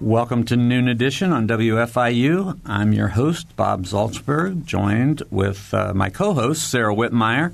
[0.00, 2.60] Welcome to Noon Edition on WFIU.
[2.64, 7.52] I'm your host, Bob Zaltsberg, joined with uh, my co host, Sarah Whitmire.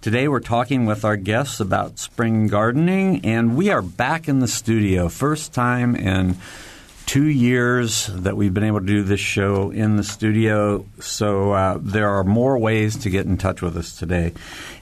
[0.00, 4.48] Today we're talking with our guests about spring gardening, and we are back in the
[4.48, 5.08] studio.
[5.08, 6.36] First time in
[7.06, 11.78] two years that we've been able to do this show in the studio, so uh,
[11.80, 14.32] there are more ways to get in touch with us today.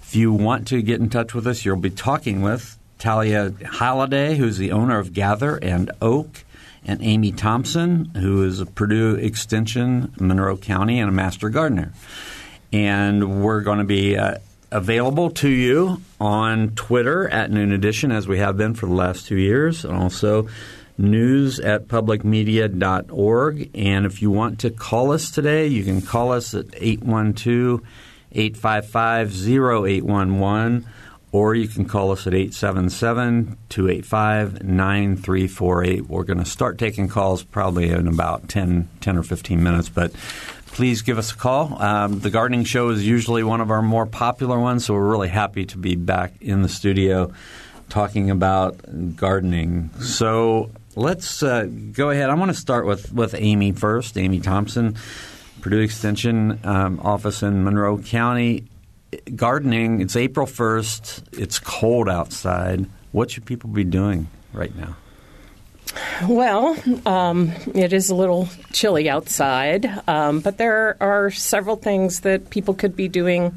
[0.01, 4.37] If you want to get in touch with us, you'll be talking with Talia Halliday,
[4.37, 6.46] who's the owner of Gather and Oak
[6.87, 11.93] and Amy Thompson, who is a Purdue Extension, Monroe County, and a master gardener.
[12.73, 14.37] And we're going to be uh,
[14.71, 19.27] available to you on Twitter at Noon Edition, as we have been for the last
[19.27, 20.49] two years, and also
[20.97, 23.71] news at publicmedia.org.
[23.75, 27.81] And if you want to call us today, you can call us at 812
[28.33, 30.87] 855 0811
[31.37, 36.07] or you can call us at 877 285 9348.
[36.07, 40.15] We're going to start taking calls probably in about 10, 10 or 15 minutes, but
[40.65, 41.81] please give us a call.
[41.83, 45.29] Um, the gardening show is usually one of our more popular ones, so we're really
[45.29, 47.31] happy to be back in the studio
[47.91, 48.81] talking about
[49.15, 49.91] gardening.
[50.01, 52.31] So let's uh, go ahead.
[52.31, 54.97] I want to start with, with Amy first, Amy Thompson,
[55.61, 58.65] Purdue Extension um, office in Monroe County
[59.35, 62.87] gardening, it's April 1st, it's cold outside.
[63.13, 64.97] What should people be doing right now?
[66.29, 72.51] Well, um, it is a little chilly outside, um, but there are several things that
[72.51, 73.57] people could be doing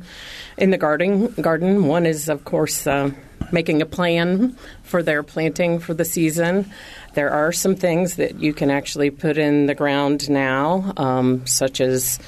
[0.58, 1.34] in the garden.
[1.34, 3.12] Garden one is, of course, uh,
[3.52, 6.72] making a plan for their planting for the season.
[7.14, 11.82] There are some things that you can actually put in the ground now, um, such
[11.82, 12.20] as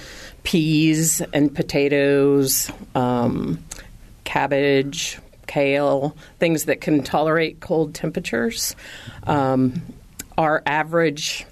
[0.43, 3.63] peas and potatoes, um,
[4.23, 8.75] cabbage, kale, things that can tolerate cold temperatures.
[9.23, 9.81] Um,
[10.37, 11.45] our average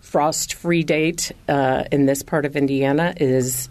[0.00, 3.68] frost free date uh, in this part of Indiana is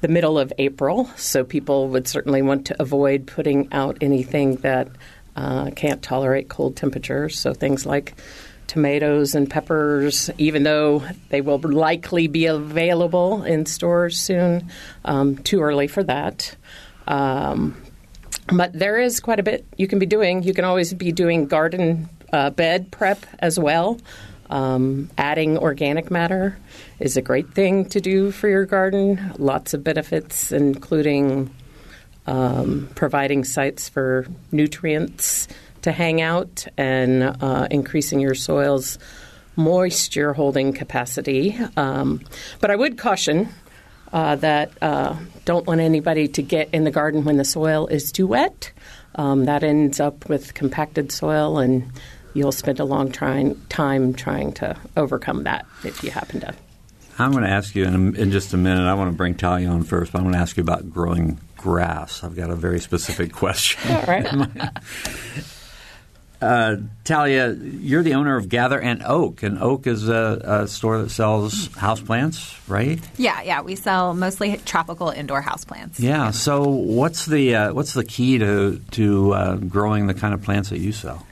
[0.00, 4.88] the middle of April, so people would certainly want to avoid putting out anything that
[5.36, 7.38] uh, can't tolerate cold temperatures.
[7.38, 8.14] So things like
[8.76, 14.70] tomatoes and peppers, even though they will likely be available in stores soon.
[15.02, 16.54] Um, too early for that.
[17.06, 17.82] Um,
[18.52, 20.42] but there is quite a bit you can be doing.
[20.42, 23.98] You can always be doing garden uh, bed prep as well.
[24.50, 26.58] Um, adding organic matter
[27.00, 29.32] is a great thing to do for your garden.
[29.38, 31.48] Lots of benefits, including
[32.26, 35.48] um, providing sites for nutrients
[35.86, 38.98] to hang out and uh, increasing your soil's
[39.54, 41.56] moisture holding capacity.
[41.76, 42.22] Um,
[42.60, 43.48] but I would caution
[44.12, 48.10] uh, that uh, don't want anybody to get in the garden when the soil is
[48.10, 48.72] too wet.
[49.14, 51.90] Um, that ends up with compacted soil, and
[52.34, 56.54] you'll spend a long trying, time trying to overcome that if you happen to.
[57.18, 58.86] I'm going to ask you in, in just a minute.
[58.86, 61.38] I want to bring Talia on first, but I'm going to ask you about growing
[61.56, 62.24] grass.
[62.24, 63.94] I've got a very specific question.
[63.94, 64.26] All right.
[66.40, 70.98] Uh, Talia, you're the owner of Gather and Oak, and Oak is a, a store
[70.98, 73.00] that sells houseplants, right?
[73.16, 73.62] Yeah, yeah.
[73.62, 75.98] We sell mostly tropical indoor houseplants.
[75.98, 76.30] Yeah.
[76.32, 80.70] So, what's the uh, what's the key to to uh, growing the kind of plants
[80.70, 81.26] that you sell?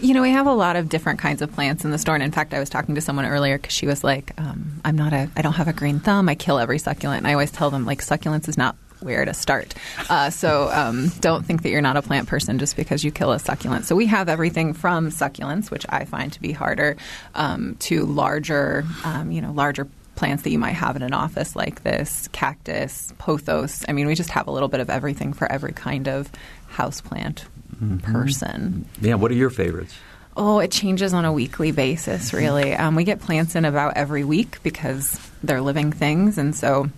[0.00, 2.14] You know, we have a lot of different kinds of plants in the store.
[2.14, 4.96] And in fact, I was talking to someone earlier because she was like, um, "I'm
[4.96, 6.28] not a, I don't have a green thumb.
[6.28, 9.34] I kill every succulent." And I always tell them like, succulents is not where to
[9.34, 9.74] start.
[10.08, 13.32] Uh, so um, don't think that you're not a plant person just because you kill
[13.32, 13.84] a succulent.
[13.84, 16.96] So we have everything from succulents, which I find to be harder,
[17.34, 21.54] um, to larger, um, you know, larger plants that you might have in an office
[21.54, 23.84] like this, cactus, pothos.
[23.88, 26.30] I mean, we just have a little bit of everything for every kind of
[26.72, 27.44] houseplant
[27.74, 27.98] mm-hmm.
[27.98, 28.88] person.
[29.00, 29.94] Yeah, what are your favorites?
[30.38, 32.74] Oh, it changes on a weekly basis, really.
[32.74, 36.36] Um, we get plants in about every week because they're living things.
[36.36, 36.90] And so,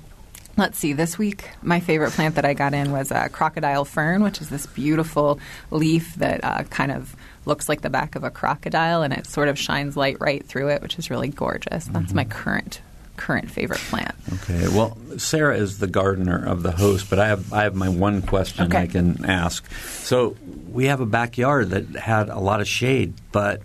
[0.58, 4.22] let's see, this week, my favorite plant that I got in was a crocodile fern,
[4.22, 5.38] which is this beautiful
[5.70, 7.14] leaf that uh, kind of
[7.46, 10.68] looks like the back of a crocodile and it sort of shines light right through
[10.68, 11.86] it, which is really gorgeous.
[11.86, 12.16] That's Mm-hmm.
[12.16, 12.80] my current
[13.16, 14.14] current favorite plant.
[14.34, 14.68] Okay.
[14.68, 18.22] Well, Sarah is the gardener of the host, but I have I have my one
[18.22, 18.82] question Okay.
[18.82, 19.68] I can ask.
[20.02, 20.36] So
[20.70, 23.60] we have a backyard that had a lot of shade, but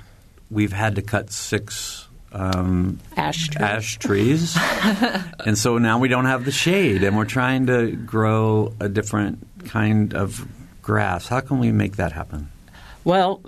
[0.49, 3.63] we've had to cut six um, Ash tree.
[3.63, 4.57] ash trees,
[5.45, 9.65] and so now we don't have the shade, and we're trying to grow a different
[9.65, 10.45] kind of
[10.81, 11.27] grass.
[11.27, 12.49] How can we make that happen?
[13.05, 13.41] Well,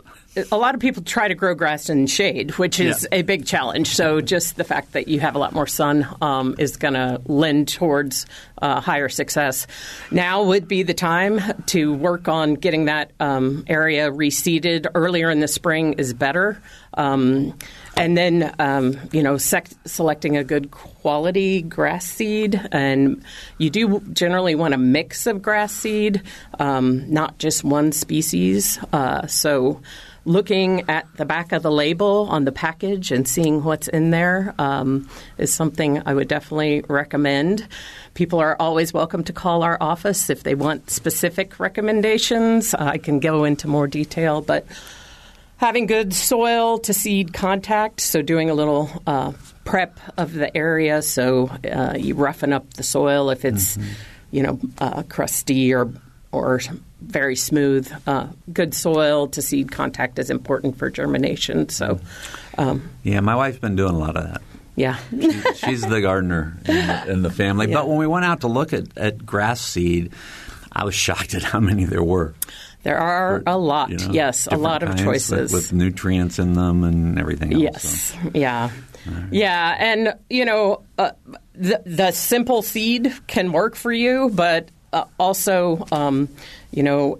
[0.51, 3.19] a lot of people try to grow grass in shade, which is Yeah.
[3.19, 3.87] a big challenge.
[3.95, 7.21] So, just the fact that you have a lot more sun um, is going to
[7.25, 8.25] lend towards
[8.61, 9.65] uh, higher success.
[10.11, 14.87] Now would be the time to work on getting that um, area reseeded.
[14.93, 16.61] Earlier in the spring is better.
[16.97, 17.57] Um,
[17.97, 22.59] and then, um, you know, sec- selecting a good quality grass seed.
[22.71, 23.23] And
[23.57, 26.21] you do generally want a mix of grass seed,
[26.59, 28.79] um, not just one species.
[28.91, 29.81] Uh, so,
[30.25, 34.55] looking at the back of the label on the package and seeing what's in there
[34.57, 35.07] um,
[35.37, 37.67] is something I would definitely recommend.
[38.15, 42.73] People are always welcome to call our office if they want specific recommendations.
[42.73, 44.65] I can go into more detail, but
[45.57, 51.01] having good soil to seed contact, so doing a little uh, prep of the area,
[51.01, 53.77] so uh, you roughen up the soil if it's
[54.31, 55.91] you know uh, crusty or
[56.31, 56.59] or
[57.01, 57.91] very smooth.
[58.05, 61.69] Uh, good soil to seed contact is important for germination.
[61.69, 61.99] So,
[62.57, 64.41] um, Yeah, my wife's been doing a lot of that.
[64.75, 64.97] yeah,
[65.55, 67.67] She's the gardener in the, in the family.
[67.69, 67.75] Yeah.
[67.75, 70.11] But when we went out to look at, at grass seed,
[70.71, 72.33] I was shocked at how many there were.
[72.85, 73.89] There are a lot.
[73.89, 75.51] You know, yes, a lot of choices.
[75.51, 78.13] with, nutrients in them and everything else.
[78.13, 78.17] Yes.
[78.33, 78.69] Yeah.
[79.31, 81.11] Yeah, and you know, uh,
[81.53, 86.29] the the simple seed can work for you, but uh, also, um,
[86.71, 87.19] you know.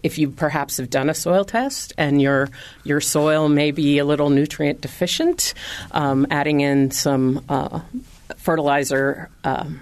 [0.00, 2.50] If you perhaps have done a soil test and your
[2.84, 5.54] your soil may be a little nutrient deficient,
[5.90, 7.80] um, adding in some uh,
[8.36, 9.80] fertilizer um,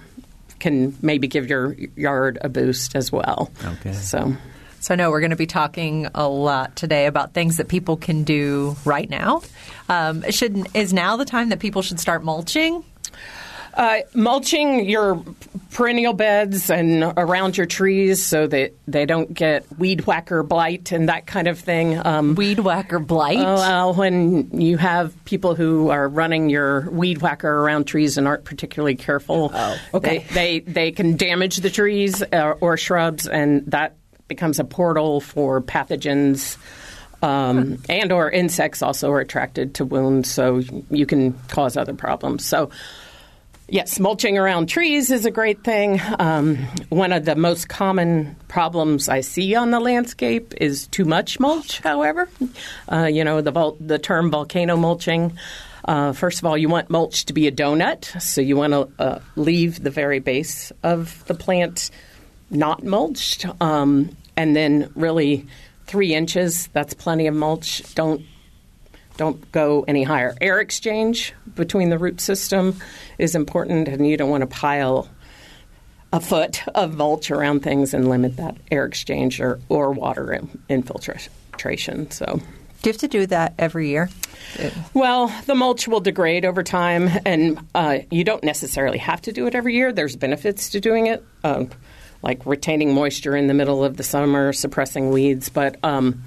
[0.59, 3.51] can maybe give your yard a boost as well.
[3.63, 3.93] Okay.
[3.93, 4.35] So,
[4.79, 8.23] So, no, we're going to be talking a lot today about things that people can
[8.23, 9.41] do right now.
[9.89, 12.83] Um, should is now the time that people should start mulching?
[13.73, 15.23] Uh, mulching your
[15.71, 21.09] perennial beds and around your trees so that they don't get weed whacker blight and
[21.09, 22.03] that kind of thing.
[22.03, 23.37] Um, Weed whacker blight.
[23.37, 28.27] Oh, well, when you have people who are running your weed whacker around trees and
[28.27, 30.25] aren't particularly careful, Oh, okay.
[30.33, 33.95] they, they, they can damage the trees uh, or shrubs, and that
[34.27, 36.57] becomes a portal for pathogens.
[37.21, 42.45] Um, and or insects also are attracted to wounds, so you can cause other problems.
[42.45, 42.69] So,
[43.69, 45.99] Yes, mulching around trees is a great thing.
[46.19, 46.55] Um,
[46.87, 51.81] one of the most common problems I see on the landscape is too much mulch.
[51.81, 52.29] However,
[52.89, 55.37] uh, you know the vol- the term volcano mulching.
[55.83, 58.89] Uh, first of all, you want mulch to be a donut, so you want to
[58.99, 61.91] uh, leave the very base of the plant
[62.49, 65.47] not mulched, um, and then really
[65.85, 66.67] three inches.
[66.73, 67.93] That's plenty of mulch.
[67.95, 68.21] Don't
[69.17, 70.35] don't go any higher.
[70.39, 72.79] Air exchange between the root system
[73.17, 75.09] is important, and you don't want to pile
[76.13, 80.39] a foot of mulch around things and limit that air exchange or, or water
[80.69, 82.09] infiltration.
[82.11, 82.25] So.
[82.25, 84.09] do you have to do that every year?
[84.93, 89.47] Well, the mulch will degrade over time, and uh, you don't necessarily have to do
[89.47, 89.91] it every year.
[89.91, 91.69] There's benefits to doing it, um,
[92.21, 95.49] like retaining moisture in the middle of the summer, suppressing weeds.
[95.49, 96.23] But um,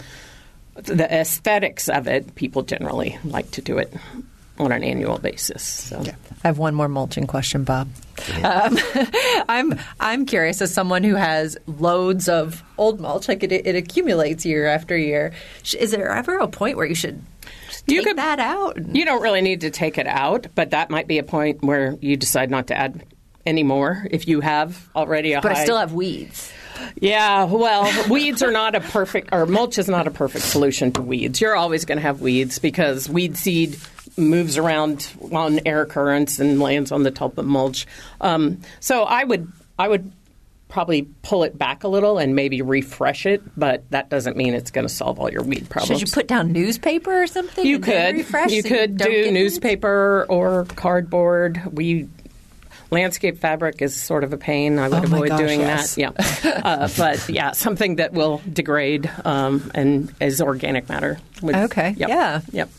[0.75, 3.93] the aesthetics of it, people generally like to do it
[4.59, 5.63] on an annual basis.
[5.63, 6.03] So.
[6.45, 7.89] I have one more mulching question, Bob.
[8.43, 8.79] Um,
[9.49, 14.45] I'm I'm curious as someone who has loads of old mulch, like it, it accumulates
[14.45, 15.33] year after year.
[15.79, 17.23] Is there ever a point where you should
[17.69, 18.77] just You take could- that out?
[18.95, 21.97] You don't really need to take it out, but that might be a point where
[22.03, 23.03] you decide not to add
[23.47, 25.61] any more if you have already a but high.
[25.61, 26.53] I still have weeds.
[26.97, 31.03] Yeah, well, weeds are not a perfect, or mulch is not a perfect solution to
[31.03, 31.41] weeds.
[31.41, 33.79] You're always going to have weeds because weed seed
[34.17, 37.87] moves around on air currents and lands on the top of mulch.
[38.21, 40.11] Um, so I would, I would
[40.69, 44.71] probably pull it back a little and maybe refresh it, but that doesn't mean it's
[44.71, 46.01] going to solve all your weed problems.
[46.01, 47.67] Should you put down newspaper or something?
[47.67, 48.17] You could.
[48.17, 51.61] refresh you so could don't do newspaper or cardboard.
[51.73, 52.09] We
[52.91, 54.79] landscape fabric is sort of a pain.
[54.79, 55.95] I would Oh avoid gosh, doing yes.
[55.95, 56.01] that.
[56.45, 61.19] Yeah, uh, but yeah, something that will degrade um, and is organic matter.
[61.43, 62.09] Would- Okay, Yep.
[62.09, 62.41] yeah.
[62.53, 62.71] Yep.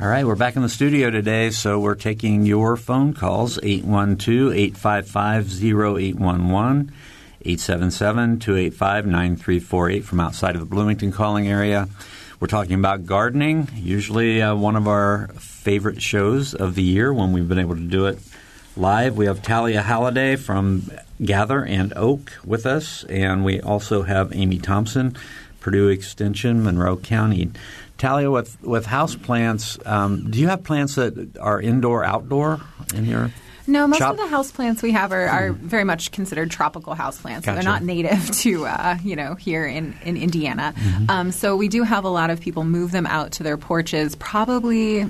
[0.00, 4.52] All right, we're back in the studio today, so we're taking your phone calls 812
[4.54, 6.92] 855 0811,
[7.42, 11.86] 877 285 9348 from outside of the Bloomington calling area.
[12.40, 17.32] We're talking about gardening, usually uh, one of our favorite shows of the year when
[17.32, 18.18] we've been able to do it
[18.76, 19.16] live.
[19.16, 20.90] We have Talia Halliday from
[21.22, 25.16] Gather and Oak with us, and we also have Amy Thompson,
[25.60, 27.50] Purdue Extension, Monroe County.
[27.98, 32.60] Talia, with with house plants, um, do you have plants that are indoor, outdoor
[32.94, 33.30] in your?
[33.66, 34.12] No, most shop?
[34.12, 37.46] of the house plants we have are, are very much considered tropical house plants.
[37.46, 40.72] So they're not native to uh, you know here in in Indiana.
[40.76, 41.10] Mm-hmm.
[41.10, 44.16] Um, so we do have a lot of people move them out to their porches.
[44.16, 45.06] Probably,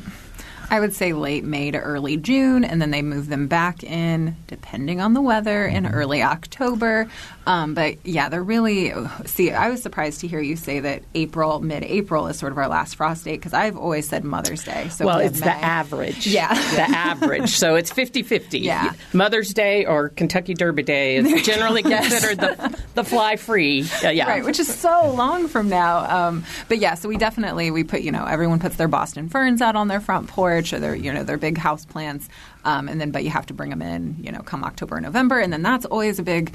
[0.70, 4.36] I would say late May to early June, and then they move them back in
[4.46, 5.94] depending on the weather in Mm-hmm.
[5.94, 7.08] early October.
[7.46, 8.92] Um, but yeah, they're really.
[9.26, 12.68] See, I was surprised to hear you say that April, mid-April is sort of our
[12.68, 14.88] last frost date because I've always said Mother's Day.
[14.90, 16.26] So well, it's the average.
[16.26, 16.54] Yeah.
[16.54, 17.50] the average.
[17.50, 18.60] So it's 50-50.
[18.70, 18.92] Yeah.
[19.12, 23.84] Mother's Day or Kentucky Derby Day is generally considered the, the fly-free.
[24.04, 24.28] Uh, yeah.
[24.28, 26.26] Right, which is so long from now.
[26.28, 29.60] Um, but yeah, so we definitely we put you know everyone puts their Boston ferns
[29.62, 32.28] out on their front porch or their you know their big house plants,
[32.64, 35.00] um, and then but you have to bring them in you know come October or
[35.00, 36.52] November, and then that's always a big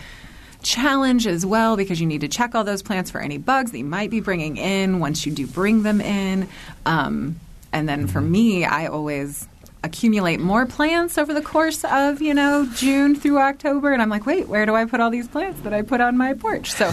[0.62, 3.78] challenge as well because you need to check all those plants for any bugs that
[3.78, 6.48] you might be bringing in once you do bring them in.
[6.86, 7.40] Um,
[7.72, 9.48] and then for me, I always
[9.84, 14.26] accumulate more plants over the course of you know June through October, and I'm like,
[14.26, 16.72] wait, where do I put all these plants that I put on my porch?
[16.72, 16.92] So.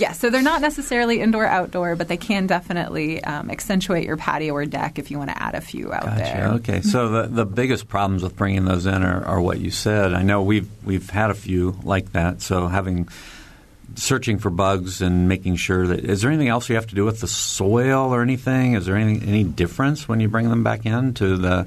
[0.00, 4.54] Yeah, so they're not necessarily indoor outdoor, but they can definitely um, accentuate your patio
[4.54, 6.16] or deck if you want to add a few out Gotcha.
[6.16, 6.48] there.
[6.54, 10.14] Okay, so the the biggest problems with bringing those in are, are what you said.
[10.14, 12.40] I know we've we've had a few like that.
[12.40, 13.08] So having
[13.96, 17.04] searching for bugs and making sure that is there anything else you have to do
[17.04, 18.72] with the soil or anything?
[18.72, 21.66] Is there any any difference when you bring them back into the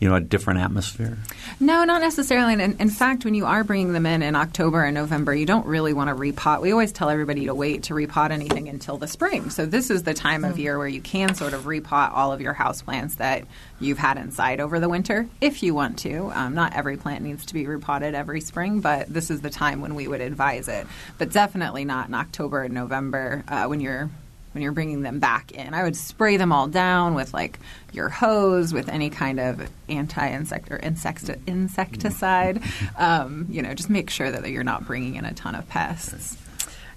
[0.00, 1.18] you know a different atmosphere?
[1.60, 2.52] No, not necessarily.
[2.52, 5.46] And in, in fact, when you are bringing them in in October and November, you
[5.46, 6.60] don't really want to repot.
[6.60, 9.50] We always tell everybody to wait to repot anything until the spring.
[9.50, 12.40] So this is the time of year where you can sort of repot all of
[12.40, 13.44] your houseplants that
[13.80, 16.30] you've had inside over the winter, if you want to.
[16.34, 19.80] Um, not every plant needs to be repotted every spring, but this is the time
[19.80, 20.86] when we would advise it.
[21.18, 24.10] But definitely not in October and November uh, when you're
[24.52, 25.74] when you're bringing them back in.
[25.74, 27.58] I would spray them all down with like
[27.92, 32.62] your hose, with any kind of anti-insect or insect insecticide.
[32.96, 36.36] Um, you know, just make sure that you're not bringing in a ton of pests.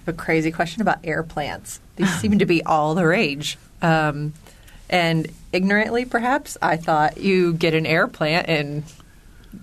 [0.08, 1.80] a crazy question about air plants.
[1.96, 3.58] These seem to be all the rage.
[3.82, 4.34] Um,
[4.90, 8.84] and ignorantly, perhaps, I thought you get an air plant and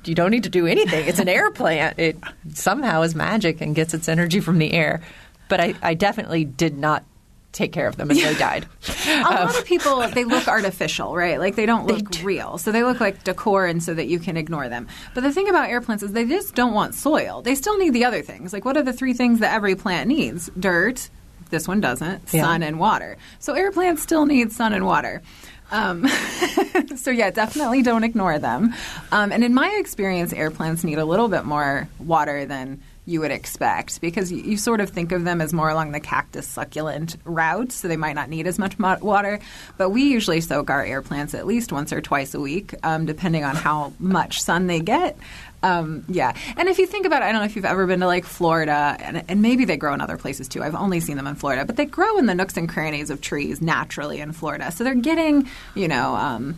[0.04, 1.07] you don't need to do anything.
[1.07, 1.99] It's an air plant.
[1.99, 2.16] It
[2.54, 5.02] somehow is magic and gets its energy from the air.
[5.49, 7.04] But I, I definitely did not
[7.52, 8.66] take care of them and they died.
[9.06, 11.38] A lot of people they look artificial, right?
[11.38, 14.36] Like they don't look real, so they look like decor, and so that you can
[14.36, 14.86] ignore them.
[15.14, 17.42] But the thing about air plants is they just don't want soil.
[17.42, 18.52] They still need the other things.
[18.52, 20.50] Like what are the three things that every plant needs?
[20.58, 21.10] Dirt.
[21.50, 22.22] This one doesn't.
[22.32, 22.42] Yeah.
[22.42, 23.16] Sun and water.
[23.38, 25.22] So air plants still need sun and water.
[25.70, 26.06] Um,
[26.96, 28.74] so yeah, definitely don't ignore them.
[29.12, 33.20] Um, and in my experience, air plants need a little bit more water than you
[33.20, 37.16] would expect because you, sort of think of them as more along the cactus succulent
[37.24, 39.40] route, so they might not need as much water.
[39.78, 43.06] But we usually soak our air plants at least once or twice a week, um,
[43.06, 45.16] depending on how much sun they get.
[45.62, 48.00] Um, yeah, and if you think about it, I don't know if you've ever been
[48.00, 50.62] to like Florida, and, and maybe they grow in other places too.
[50.62, 53.22] I've only seen them in Florida, but they grow in the nooks and crannies of
[53.22, 54.70] trees naturally in Florida.
[54.70, 56.56] So they're getting, you know, um,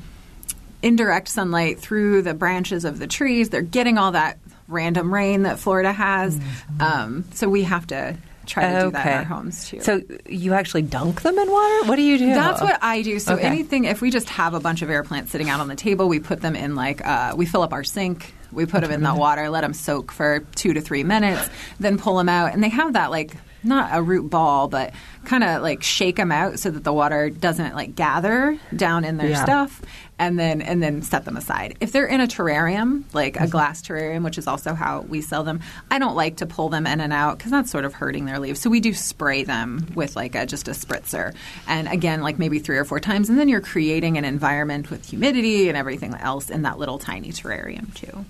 [0.82, 3.50] indirect sunlight through the branches of the trees.
[3.50, 4.38] They're getting all that
[4.70, 6.38] random rain that Florida has.
[6.78, 9.80] Um, so we have to try to do that in our homes too.
[9.80, 11.84] So you actually dunk them in water?
[11.88, 12.34] What do you do?
[12.34, 13.18] That's what I do.
[13.18, 13.42] So Okay.
[13.44, 16.08] anything, if we just have a bunch of air plants sitting out on the table,
[16.08, 18.34] we put them in like uh, we fill up our sink.
[18.52, 21.48] We put them in the water, let them soak for two to three minutes,
[21.78, 24.92] then pull them out, and they have that like not a root ball, but
[25.26, 29.18] kind of like shake them out so that the water doesn't like gather down in
[29.18, 29.44] their Yeah.
[29.44, 29.80] stuff,
[30.20, 31.76] and then and then set them aside.
[31.80, 33.48] If they're in a terrarium, like a mm-hmm.
[33.48, 35.60] glass terrarium, which is also how we sell them,
[35.90, 38.38] I don't like to pull them in and out because that's sort of hurting their
[38.38, 38.60] leaves.
[38.60, 41.34] So we do spray them with like a, just a spritzer,
[41.66, 45.08] and again, like maybe three or four times, and then you're creating an environment with
[45.08, 48.26] humidity and everything else in that little tiny terrarium too.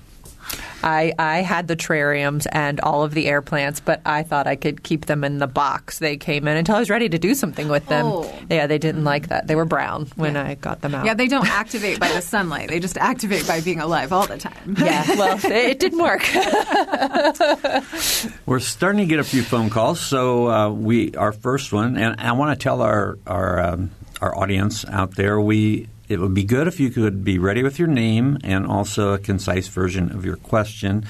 [0.82, 4.56] I, I had the terrariums and all of the air plants, but I thought I
[4.56, 7.34] could keep them in the box they came in until I was ready to do
[7.34, 8.06] something with them.
[8.06, 8.38] Oh.
[8.48, 9.46] Yeah, they didn't like that.
[9.46, 11.04] They were brown when I got them out.
[11.04, 12.68] Yeah, they don't activate by the sunlight.
[12.68, 14.76] They just activate by being alive all the time.
[14.78, 16.22] yeah, well, it, it didn't work.
[18.46, 20.00] We're starting to get a few phone calls.
[20.00, 23.90] So uh, we our first one, and I want to tell our our um,
[24.20, 27.78] our audience out there, we it would be good if you could be ready with
[27.78, 31.06] your name and also a concise version of your question.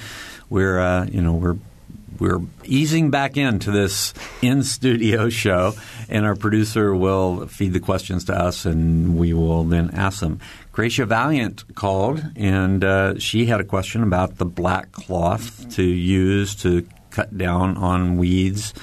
[0.47, 1.57] We're uh, you know we're
[2.19, 5.73] we're easing back into this in studio show,
[6.07, 10.39] and our producer will feed the questions to us, and we will then ask them.
[10.71, 16.53] Gracia Valiant called, and uh, she had a question about the black cloth to use
[16.57, 18.73] to cut down on weeds.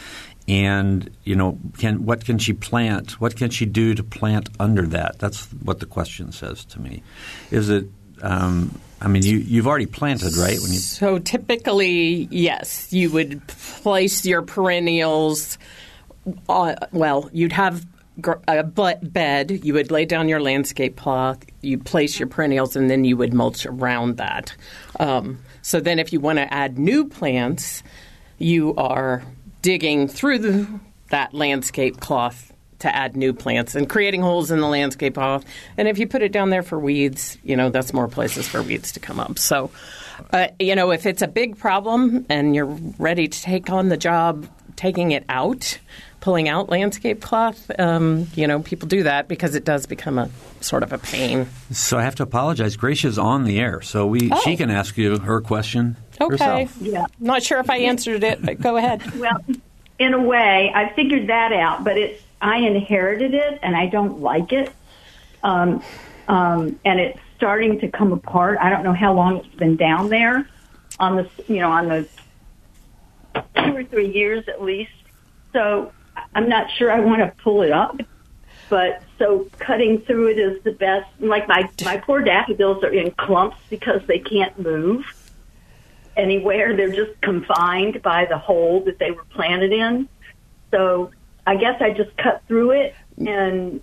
[0.49, 3.21] And you know, can what can she plant?
[3.21, 5.19] What can she do to plant under that?
[5.19, 7.03] That's what the question says to me.
[7.51, 7.87] Is it?
[8.23, 10.59] Um, I mean, you, you've already planted, right?
[10.59, 15.59] When you So typically, yes, you would place your perennials.
[16.49, 17.87] Uh, well, you'd have
[18.49, 19.61] a bed.
[19.63, 21.45] You would lay down your landscape cloth.
[21.61, 24.57] You place your perennials, and then you would mulch around that.
[24.99, 27.83] Um, so then, if you want to add new plants,
[28.39, 29.23] you are
[29.63, 30.67] digging through the,
[31.11, 35.45] that landscape cloth to add new plants and creating holes in the landscape cloth.
[35.77, 38.63] And if you put it down there for weeds, you know, that's more places for
[38.63, 39.39] weeds to come up.
[39.39, 39.71] So,
[40.33, 42.67] uh, you know, if it's a big problem and you're
[42.99, 44.47] ready to take on the job,
[44.77, 45.79] taking it out,
[46.21, 50.31] pulling out landscape cloth, um, you know, people do that because it does become a
[50.61, 51.49] sort of a pain.
[51.73, 52.77] So I have to apologize.
[52.77, 54.41] Gracia's on the air, so we Oh.
[54.45, 56.65] she can ask you her question Okay.
[56.65, 56.77] herself.
[56.81, 57.07] Yeah.
[57.19, 59.03] Not sure if I answered it, but go ahead.
[59.19, 59.45] Well,
[59.99, 64.21] in a way, I figured that out, but it's I inherited it and I don't
[64.21, 64.73] like it.
[65.43, 65.83] Um,
[66.29, 68.59] um, and it's starting to come apart.
[68.61, 70.49] I don't know how long it's been down there
[71.01, 72.09] on the you know on the
[73.57, 74.93] two or three years at least.
[75.53, 75.93] So
[76.35, 78.01] I'm not sure I want to pull it up.
[78.69, 81.09] But so cutting through it is the best.
[81.21, 85.05] Like my my poor daffodils are in clumps because they can't move
[86.19, 86.77] anywhere.
[86.77, 90.09] They're just confined by the hole that they were planted in.
[90.71, 91.11] So
[91.47, 92.95] I guess I just cut through it.
[93.25, 93.81] And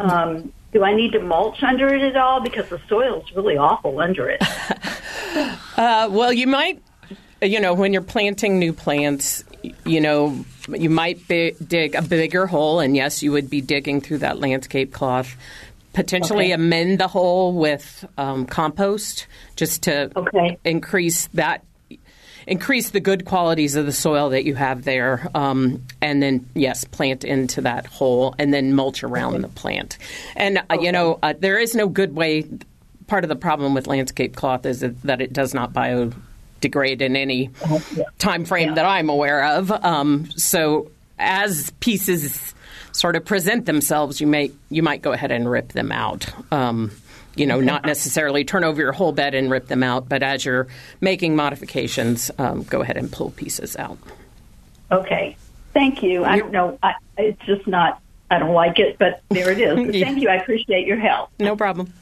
[0.00, 2.40] um, do I need to mulch under it at all?
[2.40, 4.42] Because the soil's really awful under it.
[5.76, 6.80] Uh, well, you might,
[7.42, 9.42] you know, when you're planting new plants,
[9.84, 14.00] you know, you might bi- dig a bigger hole, and yes, you would be digging
[14.00, 15.34] through that landscape cloth.
[15.92, 16.52] Potentially Okay.
[16.52, 20.56] amend the hole with um, compost just to Okay.
[20.64, 21.64] increase that.
[22.46, 26.84] Increase the good qualities of the soil that you have there, um, and then yes,
[26.84, 29.98] plant into that hole, and then mulch around the plant.
[30.36, 32.44] And uh, you know, uh, there is no good way
[33.06, 37.16] part of the problem with landscape cloth is that, that it does not biodegrade in
[37.16, 37.50] any
[38.18, 39.70] time frame that I'm aware of.
[39.70, 42.54] Um, so as pieces
[42.92, 46.26] sort of present themselves, you may you might go ahead and rip them out.
[46.52, 46.90] Um,
[47.36, 50.44] you know, not necessarily turn over your whole bed and rip them out, but as
[50.44, 50.66] you're
[51.00, 53.98] making modifications, um, go ahead and pull pieces out.
[54.90, 55.36] Okay.
[55.72, 56.24] Thank you.
[56.24, 56.78] I don't know.
[56.82, 59.74] I, it's just not, I don't like it, but there it is.
[59.86, 60.06] But Yeah.
[60.06, 60.28] Thank you.
[60.28, 61.30] I appreciate your help.
[61.38, 61.92] No problem.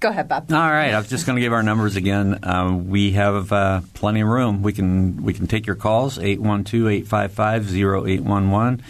[0.00, 0.50] Go ahead, Bob.
[0.50, 2.38] All right, I was just going to give our numbers again.
[2.42, 4.62] Um, we have uh, plenty of room.
[4.62, 8.80] We can we can take your calls 812-855-0811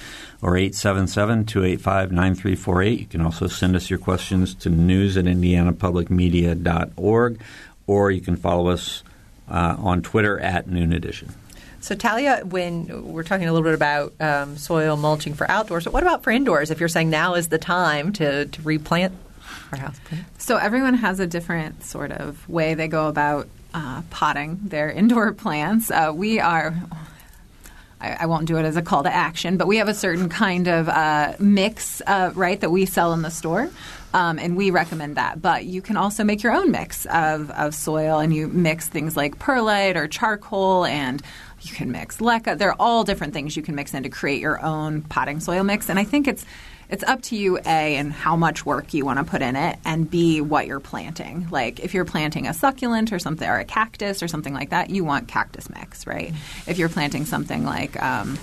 [0.42, 2.98] or 877-285-9348.
[2.98, 7.40] You can also send us your questions to news at indianapublicmedia.org
[7.86, 9.02] or you can follow us
[9.48, 11.32] uh, on Twitter at Noon Edition.
[11.80, 15.94] So, Talia, when we're talking a little bit about um, soil mulching for outdoors, but
[15.94, 16.70] what about for indoors?
[16.70, 19.14] If you're saying now is the time to, to replant
[19.72, 20.24] our house plant?
[20.38, 25.32] So everyone has a different sort of way they go about uh, potting their indoor
[25.32, 25.90] plants.
[25.90, 26.74] Uh, we are.
[28.00, 30.68] I, won't do it as a call to action, but we have a certain kind
[30.68, 33.70] of uh, mix, uh, right, that we sell in the store.
[34.12, 35.40] Um, and we recommend that.
[35.40, 39.16] But you can also make your own mix of, of soil, and you mix things
[39.16, 41.22] like perlite or charcoal, and
[41.60, 42.58] you can mix leca.
[42.58, 45.88] They're all different things you can mix in to create your own potting soil mix.
[45.88, 46.44] And I think it's
[46.90, 49.78] it's up to you a and how much work you want to put in it
[49.84, 51.48] and b what you're planting.
[51.50, 54.90] Like if you're planting a succulent or something or a cactus or something like that
[54.90, 56.32] you want cactus mix right?
[56.66, 58.38] If you're planting something like um,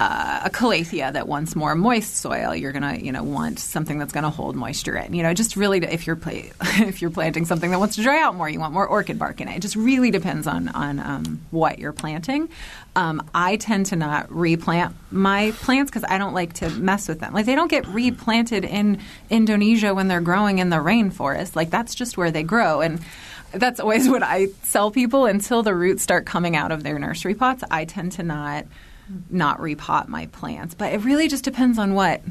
[0.00, 4.12] uh, a calathea that wants more moist soil, you're gonna you know want something that's
[4.12, 5.14] gonna hold moisture in.
[5.14, 8.02] You know, just really to, if you're pla- if you're planting something that wants to
[8.02, 9.56] dry out more, you want more orchid bark in it.
[9.56, 12.48] It just really depends on on um, what you're planting.
[12.96, 17.20] Um, I tend to not replant my plants because I don't like to mess with
[17.20, 17.32] them.
[17.32, 21.54] Like they don't get replanted in Indonesia when they're growing in the rainforest.
[21.54, 23.00] Like that's just where they grow and
[23.52, 25.26] that's always what I tell people.
[25.26, 28.66] Until the roots start coming out of their nursery pots, I tend to not
[29.30, 30.74] not repot my plants.
[30.74, 32.22] But it really just depends on what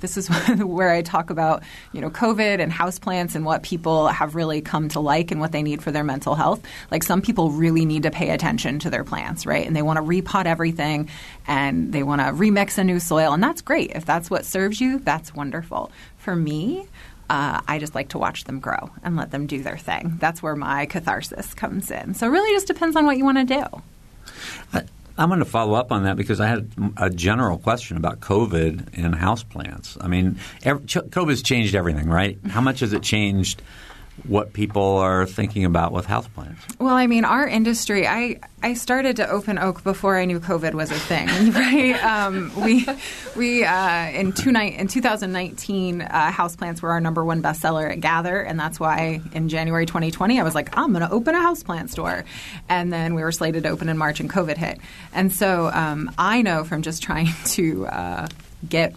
[0.00, 1.62] this is where I talk about,
[1.92, 5.52] you know, COVID and houseplants and what people have really come to like and what
[5.52, 6.62] they need for their mental health.
[6.90, 9.66] Like some people really need to pay attention to their plants, right?
[9.66, 11.08] And they want to repot everything
[11.46, 13.32] and they want to remix a new soil.
[13.32, 13.92] And that's great.
[13.94, 15.90] If that's what serves you, that's wonderful.
[16.16, 16.86] For me,
[17.30, 20.16] uh, I just like to watch them grow and let them do their thing.
[20.18, 22.14] That's where my catharsis comes in.
[22.14, 23.56] So it really just depends on what you want to
[24.72, 24.82] do.
[25.18, 28.96] I'm going to follow up on that because I had a general question about COVID
[28.96, 29.96] and houseplants.
[30.00, 32.38] I mean, every, COVID's changed everything, right?
[32.48, 33.60] How much has it changed
[34.24, 36.56] what people are thinking about with houseplants?
[36.78, 40.74] Well, I mean, our industry, I, I started to open oak before I knew COVID
[40.74, 42.02] was a thing, right?
[42.02, 42.86] Um, we
[43.36, 48.00] we uh, in, two ni- in 2019, uh, houseplants were our number one bestseller at
[48.00, 51.38] Gather, and that's why in January 2020, I was like, I'm going to open a
[51.38, 52.24] houseplant store.
[52.68, 54.78] And then we were slated to open in March, and COVID hit.
[55.12, 58.28] And so um, I know from just trying to uh,
[58.68, 58.94] get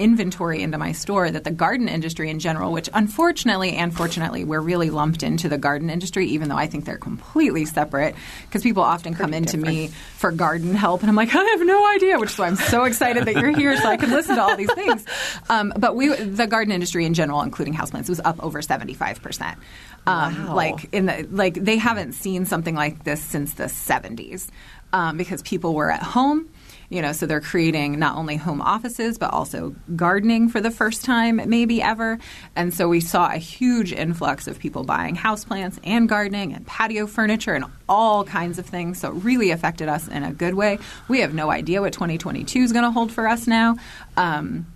[0.00, 4.60] inventory into my store that the garden industry in general, which unfortunately and fortunately we're
[4.60, 8.14] really lumped into the garden industry, even though I think they're completely separate,
[8.46, 11.86] because people often come into me for garden help, and I'm like, I have no
[11.94, 14.42] idea, which is why I'm so excited that you're here so I can listen to
[14.42, 15.04] all these things.
[15.48, 19.58] Um, but we, the garden industry in general, including houseplants, was up over 75 percent.
[20.06, 20.54] Um, wow.
[20.54, 24.48] Like in the like they haven't seen something like this since the 70s
[24.92, 26.48] um, because people were at home
[26.90, 31.04] you know, so they're creating not only home offices but also gardening for the first
[31.04, 32.18] time maybe ever.
[32.54, 37.06] And so we saw a huge influx of people buying houseplants and gardening and patio
[37.06, 39.00] furniture and all kinds of things.
[39.00, 40.78] So it really affected us in a good way.
[41.08, 43.76] We have no idea what 2022 is going to hold for us now.
[44.16, 44.66] Um,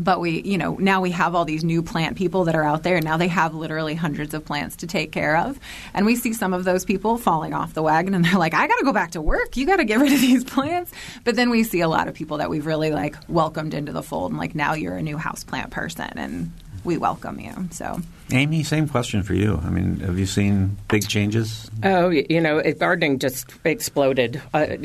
[0.00, 2.82] but we you know now we have all these new plant people that are out
[2.82, 5.58] there and now they have literally hundreds of plants to take care of.
[5.94, 8.66] And we see some of those people falling off the wagon and they're like i
[8.66, 9.56] got to go back to work.
[9.56, 10.92] You got to get rid of these plants.
[11.24, 14.02] But then we see a lot of people that we've really like welcomed into the
[14.02, 16.52] fold and like now you're a new house plant person and
[16.84, 17.52] we welcome you.
[17.70, 19.60] So amy same question for you.
[19.64, 21.70] I mean have you seen big changes?
[21.82, 24.40] Oh you know gardening just exploded.
[24.54, 24.76] Uh,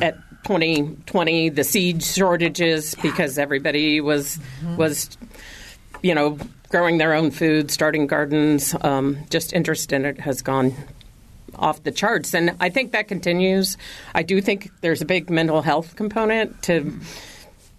[0.00, 4.76] at 2020, the seed shortages because everybody was mm-hmm.
[4.76, 5.16] was
[6.02, 8.74] you know growing their own food, starting gardens.
[8.80, 10.74] Um, just interest in it has gone
[11.54, 13.76] off the charts, and I think that continues.
[14.14, 16.98] I do think there's a big mental health component to.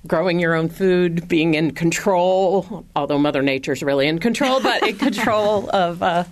[0.06, 4.98] Growing your own food, being in control, although Mother Nature's really in control, but in
[4.98, 6.26] control of uh,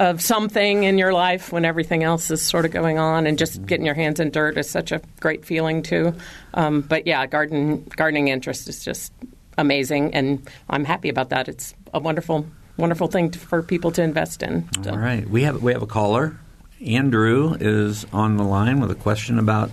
[0.00, 3.64] of something in your life when everything else is sort of going on, and just
[3.66, 6.14] getting your hands in dirt is such a great feeling too.
[6.54, 9.12] Um, but yeah, garden gardening interest is just
[9.58, 11.48] amazing, and I'm happy about that.
[11.48, 12.46] It's a wonderful
[12.78, 14.66] wonderful thing to, for people to invest in.
[14.82, 14.90] So.
[14.90, 16.40] All right, we have we have a caller.
[16.84, 19.70] Andrew is on the line with a question about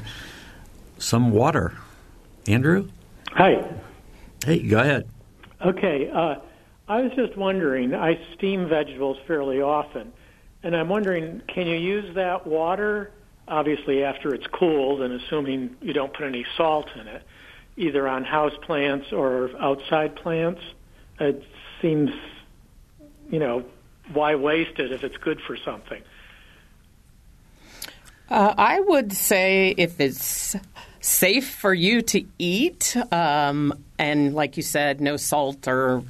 [0.98, 1.74] some water.
[2.48, 2.90] Andrew.
[3.32, 3.64] Hi.
[4.46, 5.08] Hey, go ahead.
[5.66, 6.10] Okay.
[6.14, 6.36] Uh,
[6.90, 10.14] I was just wondering, I steam vegetables fairly often,
[10.64, 13.12] and I'm wondering, can you use that water,
[13.48, 17.24] obviously after it's cooled and assuming you don't put any salt in it,
[17.78, 20.62] either on house plants or outside plants?
[21.20, 21.44] It
[21.82, 22.12] seems,
[23.30, 23.64] you know,
[24.14, 26.02] why waste it if it's good for something?
[28.30, 30.56] Uh, I would say if it's
[31.00, 36.04] safe for you to eat, um, and like you said, no salt or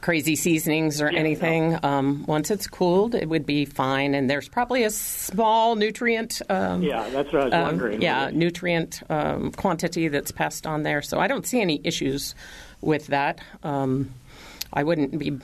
[0.00, 1.72] crazy seasonings or yeah, anything.
[1.72, 1.78] No.
[1.82, 4.14] Um, once it's cooled, it would be fine.
[4.14, 6.42] And there's probably a small nutrient.
[6.48, 8.02] Um, yeah, that's what I was um, wondering.
[8.02, 11.02] Yeah, nutrient um, quantity that's passed on there.
[11.02, 12.34] So I don't see any issues
[12.80, 13.40] with that.
[13.62, 14.14] Um,
[14.72, 15.38] I wouldn't be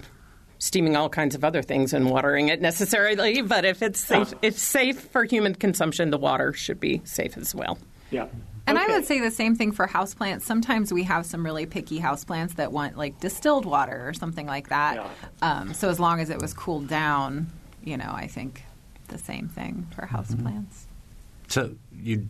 [0.59, 4.59] steaming all kinds of other things and watering it necessarily, but if it's safe, if
[4.59, 7.79] safe for human consumption, the water should be safe as well.
[8.11, 8.27] Yeah.
[8.67, 8.93] And okay.
[8.93, 10.43] I would say the same thing for houseplants.
[10.43, 14.71] Sometimes we have some really picky houseplants that want like distilled water or something like
[14.71, 14.97] that.
[14.97, 15.09] Yeah.
[15.41, 17.47] Um, so as long as it was cooled down,
[17.85, 18.65] you know, I think
[19.09, 20.43] the same thing for houseplants.
[20.43, 21.49] Mm-hmm.
[21.49, 22.29] So you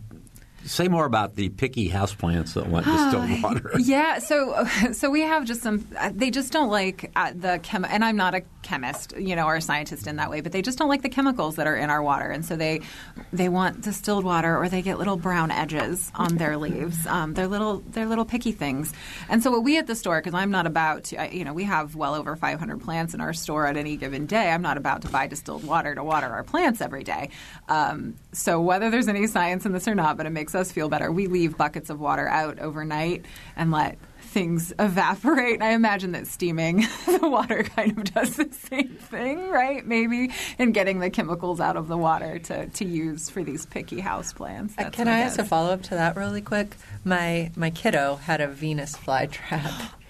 [0.67, 3.71] Say more about the picky houseplants that want distilled water.
[3.79, 5.87] yeah, so so we have just some.
[6.11, 7.85] They just don't like uh, the chem.
[7.85, 10.61] And I'm not a chemist, you know, or a scientist in that way, but they
[10.61, 12.81] just don't like the chemicals that are in our water, and so they
[13.31, 17.07] they want distilled water, or they get little brown edges on their leaves.
[17.07, 18.93] Um, they're little they're little picky things.
[19.29, 21.63] And so what we at the store, because I'm not about to, you know, we
[21.63, 24.49] have well over 500 plants in our store at any given day.
[24.49, 27.29] I'm not about to buy distilled water to water our plants every day.
[27.69, 30.89] Um, so whether there's any science in this or not, but it makes us feel
[30.89, 31.11] better.
[31.11, 35.61] We leave buckets of water out overnight and let things evaporate.
[35.61, 39.85] I imagine that steaming the water kind of does the same thing, right?
[39.85, 43.99] Maybe in getting the chemicals out of the water to, to use for these picky
[43.99, 44.73] house plants.
[44.77, 46.75] Uh, Can I ask a follow up to that really quick?
[47.03, 49.91] My my kiddo had a Venus flytrap.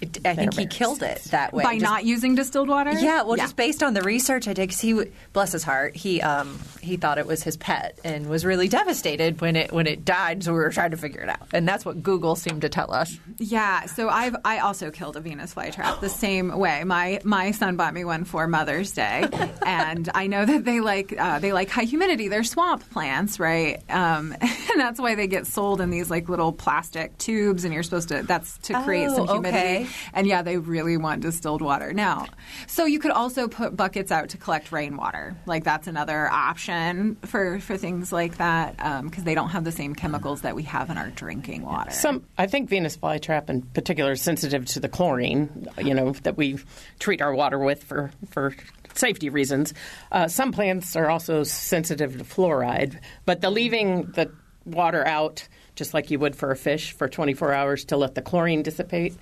[0.00, 2.92] It, I think he killed it that way by just, not using distilled water.
[2.92, 6.22] Yeah, well, just based on the research I did, because he, bless his heart, he
[6.22, 10.04] um, he thought it was his pet and was really devastated when it when it
[10.04, 10.42] died.
[10.42, 12.92] So we were trying to figure it out, and that's what Google seemed to tell
[12.94, 13.14] us.
[13.38, 16.82] Yeah, so I've I also killed a Venus flytrap the same way.
[16.84, 19.26] My my son bought me one for Mother's Day,
[19.66, 22.28] and I know that they like uh, they like high humidity.
[22.28, 23.82] They're swamp plants, right?
[23.90, 27.82] Um, and that's why they get sold in these like little plastic tubes, and you're
[27.82, 29.58] supposed to that's to create Oh, some humidity.
[29.84, 29.86] okay.
[30.12, 32.26] And yeah, they really want distilled water now.
[32.66, 35.36] So you could also put buckets out to collect rainwater.
[35.46, 39.94] Like that's another option for for things like that because they don't have the same
[39.94, 41.90] chemicals that we have in our drinking water.
[41.90, 46.36] Some, I think Venus flytrap in particular is sensitive to the chlorine, you know, that
[46.36, 46.58] we
[46.98, 48.54] treat our water with for, for
[48.94, 49.74] safety reasons.
[50.12, 54.30] Uh, some plants are also sensitive to fluoride, but the leaving the
[54.64, 58.22] water out, just like you would for a fish, for 24 hours to let the
[58.22, 59.14] chlorine dissipate,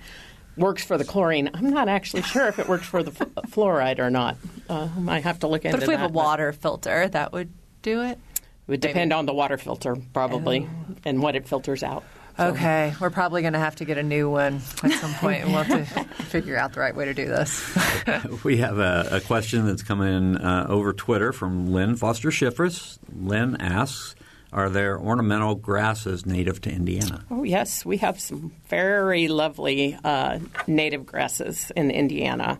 [0.59, 1.49] works for the chlorine.
[1.53, 4.37] I'm not actually sure if it works for the f- fluoride or not.
[4.69, 5.79] Uh, I might have to look into that.
[5.79, 8.19] But if we have that, a water filter, that would do it.
[8.67, 10.67] It would depend on the water filter, probably,
[11.05, 12.03] and what it filters out.
[12.37, 15.43] So- Okay, we're probably going to have to get a new one at some point,
[15.43, 17.77] and we'll have to figure out the right way to do this.
[18.43, 22.97] We have a, a question that's come in uh, over Twitter from Lynn Foster Schiffers.
[23.13, 24.15] Lynn asks,
[24.51, 27.23] are there ornamental grasses native to Indiana?
[27.29, 32.59] Oh, yes, we have some very lovely uh, native grasses in Indiana.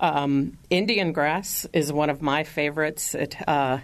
[0.00, 3.14] Um, Indian grass is one of my favorites.
[3.14, 3.78] It, uh,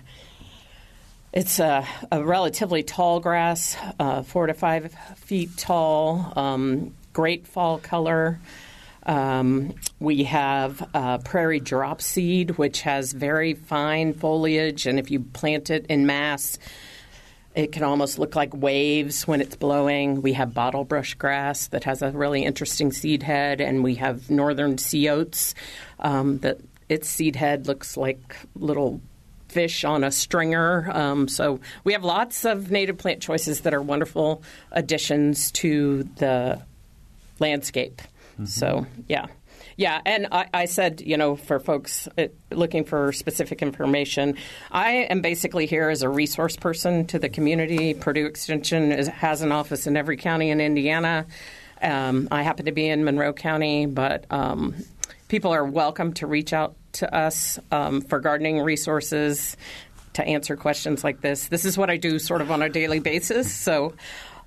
[1.32, 7.78] it's a, a relatively tall grass, uh, four to five feet tall, um, great fall
[7.78, 8.40] color.
[9.06, 15.20] Um, we have uh, prairie drop seed, which has very fine foliage, and if you
[15.20, 16.58] plant it in mass,
[17.54, 20.22] it can almost look like waves when it's blowing.
[20.22, 24.78] We have bottlebrush grass that has a really interesting seed head, and we have northern
[24.78, 25.54] sea oats
[26.00, 29.00] um, that its seed head looks like little
[29.48, 30.90] fish on a stringer.
[30.92, 36.60] Um, so we have lots of native plant choices that are wonderful additions to the
[37.38, 38.02] landscape.
[38.46, 39.26] So yeah.
[39.76, 44.36] Yeah, and I, I said, you know, for folks uh, looking for specific information,
[44.70, 47.94] I am basically here as a resource person to the community.
[47.94, 51.26] Purdue Extension is, has an office in every county in Indiana.
[51.82, 54.76] Um, I happen to be in Monroe County, but um,
[55.28, 59.56] people are welcome to reach out to us um, for gardening resources
[60.12, 61.48] to answer questions like this.
[61.48, 63.52] This is what I do sort of on a daily basis.
[63.52, 63.94] So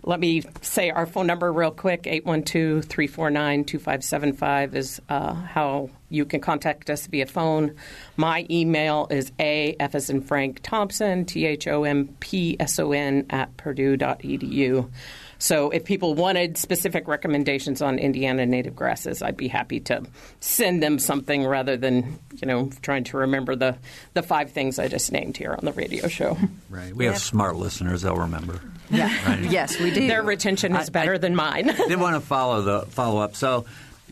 [0.03, 6.25] let me say our phone number real quick 812 349 2575 is uh, how you
[6.25, 7.75] can contact us via phone.
[8.15, 12.79] My email is a f as in Frank Thompson, T H O M P S
[12.79, 14.89] O N, at purdue.edu.
[15.39, 20.03] So if people wanted specific recommendations on Indiana native grasses, I'd be happy to
[20.39, 23.75] send them something rather than, you know, trying to remember the,
[24.13, 26.37] the five things I just named here on the radio show.
[26.69, 26.95] Right.
[26.95, 28.59] We have smart listeners; they'll remember.
[28.89, 29.13] Yeah.
[29.27, 29.51] Right.
[29.51, 30.07] Yes, we do.
[30.07, 31.67] Their retention is I- better I- than mine.
[31.87, 33.35] did want to follow the follow up.
[33.35, 33.65] So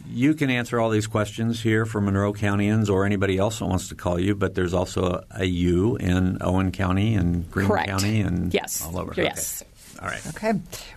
[0.07, 3.87] you can answer all these questions here for Monroe Countyans or anybody else that wants
[3.89, 4.35] to call you.
[4.35, 7.87] But there's also a, a U in Owen County and Greene Correct.
[7.89, 8.85] County and Yes.
[8.85, 9.13] all over.
[9.17, 9.61] Yes.
[9.61, 9.71] Okay.
[10.05, 10.27] All right.
[10.27, 10.53] Okay,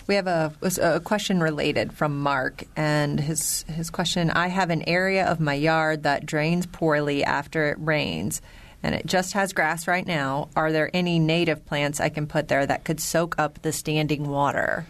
[0.06, 4.86] we have a, a question related from Mark, and his his question: I have an
[4.86, 8.42] area of my yard that drains poorly after it rains,
[8.82, 10.50] and it just has grass right now.
[10.54, 14.28] Are there any native plants I can put there that could soak up the standing
[14.28, 14.84] water?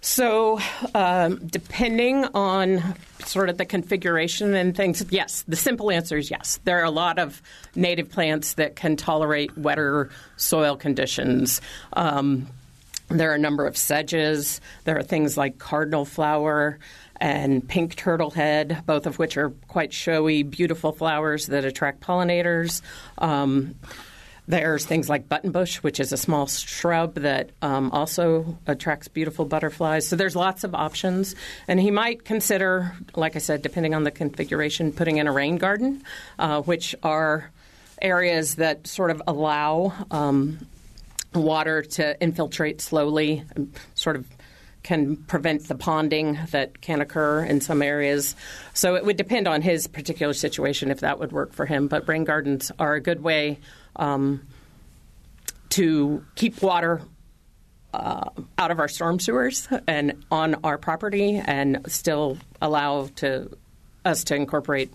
[0.00, 0.60] So,
[0.94, 2.94] um, depending on
[3.24, 6.60] sort of the configuration and things, yes, the simple answer is yes.
[6.62, 7.42] There are a lot of
[7.74, 11.60] native plants that can tolerate wetter soil conditions.
[11.94, 12.46] Um,
[13.08, 14.60] there are a number of sedges.
[14.84, 16.78] There are things like cardinal flower
[17.20, 22.82] and pink turtle head, both of which are quite showy, beautiful flowers that attract pollinators.
[23.16, 23.74] Um,
[24.46, 30.08] there's things like buttonbush, which is a small shrub that um, also attracts beautiful butterflies.
[30.08, 31.34] So there's lots of options.
[31.66, 35.56] And he might consider, like I said, depending on the configuration, putting in a rain
[35.56, 36.02] garden,
[36.38, 37.50] uh, which are
[38.00, 40.66] areas that sort of allow um,
[41.42, 43.44] water to infiltrate slowly,
[43.94, 44.26] sort of
[44.82, 48.34] can prevent the ponding that can occur in some areas.
[48.74, 51.88] So it would depend on his particular situation if that would work for him.
[51.88, 53.58] But rain gardens are a good way
[53.96, 54.46] um,
[55.70, 57.02] to keep water
[57.92, 63.50] uh, out of our storm sewers and on our property, and still allow to
[64.04, 64.92] us to incorporate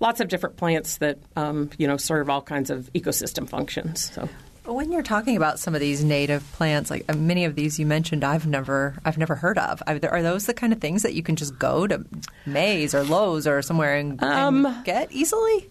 [0.00, 4.12] lots of different plants that um, you know serve all kinds of ecosystem functions.
[4.12, 4.28] So.
[4.68, 7.86] When you're talking about some of these native plants, like uh, many of these you
[7.86, 9.82] mentioned, I've never, I've never heard of.
[9.86, 12.04] Are, there, are those the kind of things that you can just go to
[12.44, 15.70] Mays or Lowe's or somewhere and, Um, and get easily?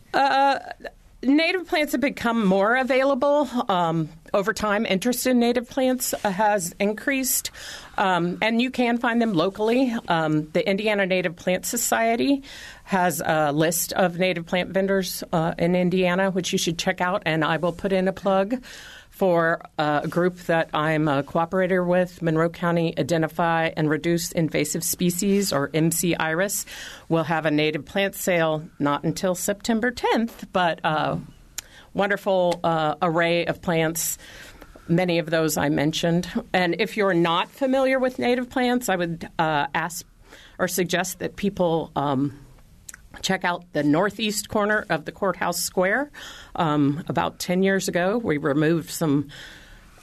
[1.23, 4.85] native plants have become more available um, over time.
[4.85, 7.51] Interest in native plants uh, has increased,
[7.97, 9.93] um, and you can find them locally.
[10.07, 12.43] Um, the Indiana Native Plant Society
[12.83, 17.23] has a list of native plant vendors uh, in Indiana, which you should check out,
[17.25, 18.63] and I will put in a plug.
[19.09, 24.83] For uh, a group that I'm a cooperator with, Monroe County Identify and Reduce Invasive
[24.83, 26.67] Species, or MC Iris,
[27.09, 31.17] will have a native plant sale not until September 10th, but uh,
[31.95, 34.19] wonderful uh, array of plants.
[34.87, 36.27] Many of those I mentioned.
[36.53, 40.05] And if you're not familiar with native plants, I would uh, ask
[40.59, 42.39] or suggest that people um,
[43.21, 46.11] check out the northeast corner of the courthouse square.
[46.55, 49.29] Um, about 10 years ago, we removed some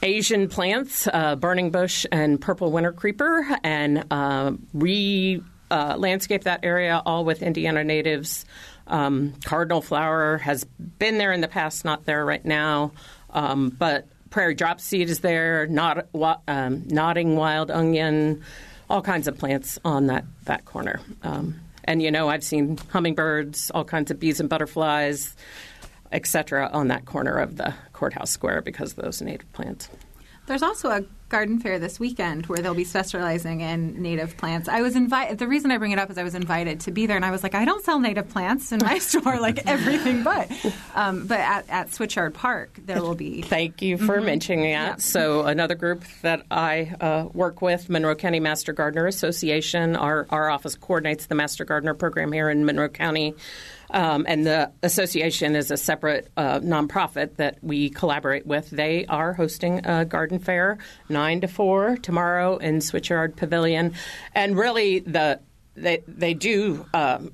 [0.03, 6.61] Asian plants, uh, burning bush and purple winter creeper, and uh, re uh, landscape that
[6.62, 8.44] area all with Indiana natives.
[8.87, 10.64] Um, cardinal flower has
[10.99, 12.92] been there in the past, not there right now,
[13.31, 15.68] um, but prairie drop seed is there,
[16.49, 18.42] um, nodding wild onion,
[18.90, 21.01] all kinds of plants on that, that corner.
[21.23, 25.37] Um, and you know, I've seen hummingbirds, all kinds of bees and butterflies,
[26.11, 29.88] etc., on that corner of the courthouse square because of those native plants.
[30.47, 34.68] There's also a garden fair this weekend where they'll be specializing in native plants.
[34.68, 35.37] I was invited.
[35.40, 37.33] The reason I bring it up is I was invited to be there, and I
[37.33, 40.49] was like, I don't sell native plants in my store, like everything but.
[40.94, 43.42] Um, but at, at Switchyard Park, there will be.
[43.55, 44.70] Thank you for mentioning that.
[44.70, 44.94] Yeah.
[44.99, 50.49] So, another group that I uh, work with, Monroe County Master Gardener Association, our, our
[50.51, 53.35] office coordinates the Master Gardener program here in Monroe County.
[53.94, 58.68] Um, and the association is a separate uh, nonprofit that we collaborate with.
[58.68, 60.78] They are hosting a garden fair,
[61.09, 63.94] nine to four tomorrow in Switchyard Pavilion,
[64.35, 65.38] and really the
[65.76, 67.33] they they do um,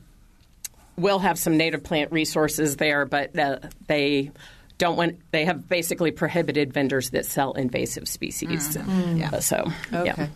[0.97, 4.31] will have some native plant resources there, but uh, they
[4.77, 5.19] don't want.
[5.31, 8.77] They have basically prohibited vendors that sell invasive species.
[8.77, 10.05] Uh, So, Okay.
[10.05, 10.27] yeah.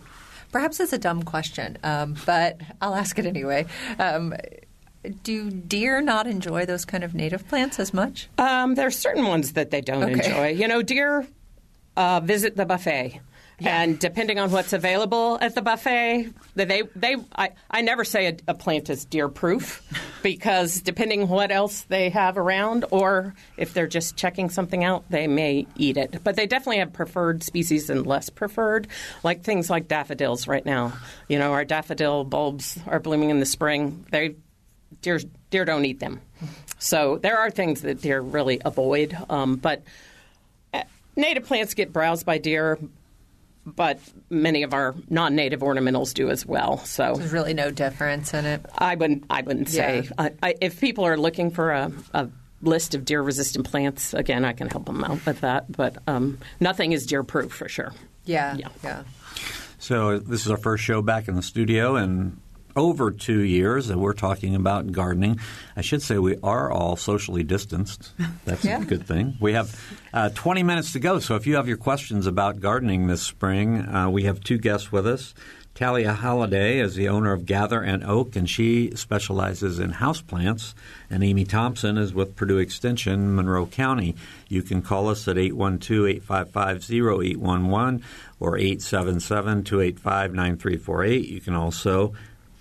[0.51, 3.65] Perhaps it's a dumb question, um, but I'll ask it anyway.
[3.99, 4.33] Um,
[5.09, 8.27] do deer not enjoy those kind of native plants as much?
[8.37, 10.13] Um, are certain ones that they don't Okay.
[10.13, 10.47] enjoy.
[10.49, 11.25] You know, deer
[11.97, 13.21] uh, visit the buffet.
[13.59, 18.37] And depending on what's available at the buffet, they they I, I never say a,
[18.49, 19.81] a plant is deer proof
[20.23, 25.27] because depending what else they have around or if they're just checking something out, they
[25.27, 26.21] may eat it.
[26.21, 28.89] But they definitely have preferred species and less preferred,
[29.23, 30.91] like things like daffodils right now.
[31.29, 34.05] You know, our daffodil bulbs are blooming in the spring.
[34.11, 34.35] They
[35.01, 35.19] deer
[35.49, 36.21] deer don't eat them.
[36.79, 39.83] So there are things that deer really avoid, um, but
[40.73, 40.83] uh,
[41.15, 42.77] native plants get browsed by deer,
[43.65, 46.77] but many of our non-native ornamentals do as well.
[46.79, 48.65] So There's really no difference in it.
[48.77, 50.11] I wouldn't I wouldn't say Yeah.
[50.17, 52.29] I, I, if people are looking for a, a
[52.61, 55.71] list of deer-resistant plants, again I can help them out with that.
[55.71, 57.93] But um, nothing is deer-proof for sure.
[58.25, 58.67] Yeah, Yeah.
[58.83, 59.03] yeah.
[59.77, 62.37] So this is our first show back in the studio in
[62.75, 65.39] over two years, and we're talking about gardening.
[65.75, 68.11] I should say we are all socially distanced.
[68.45, 68.81] That's Yeah.
[68.81, 69.35] a good thing.
[69.39, 69.79] We have
[70.13, 73.87] uh, 20 minutes to go, so if you have your questions about gardening this spring,
[73.87, 75.33] uh, we have two guests with us.
[75.73, 80.73] Talia Holliday is the owner of Gather and Oak, and she specializes in houseplants.
[81.09, 84.15] And Amy Thompson is with Purdue Extension, Monroe County.
[84.47, 88.01] You can call us at 812-855-0811
[88.39, 91.27] or 877-285-9348.
[91.27, 92.13] You can also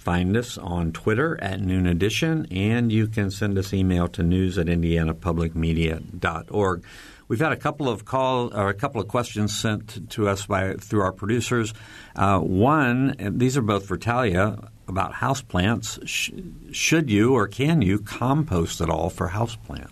[0.04, 4.58] find us on Twitter at Noon Edition, and you can send us email to news
[4.58, 6.84] at indianapublicmedia.org.
[7.26, 10.74] We've had a couple of call or a couple of questions sent to us by
[10.74, 11.72] through our producers.
[12.14, 16.06] Uh, one, these are both for Talia about houseplants.
[16.06, 16.32] Sh-
[16.70, 19.88] should you or can you compost at all for houseplants?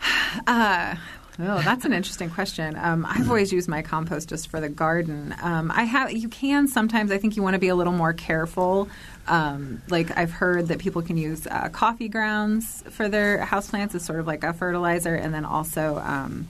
[0.46, 0.96] Uh,
[1.38, 2.76] oh, that's an interesting question.
[2.80, 5.34] Um, I've always used my compost just for the garden.
[5.42, 6.12] Um, I have.
[6.12, 7.10] You can sometimes.
[7.10, 8.88] I think you want to be a little more careful.
[9.26, 14.04] Um, like I've heard that people can use uh, coffee grounds for their houseplants as
[14.04, 15.98] sort of like a fertilizer, and then also.
[15.98, 16.48] Um,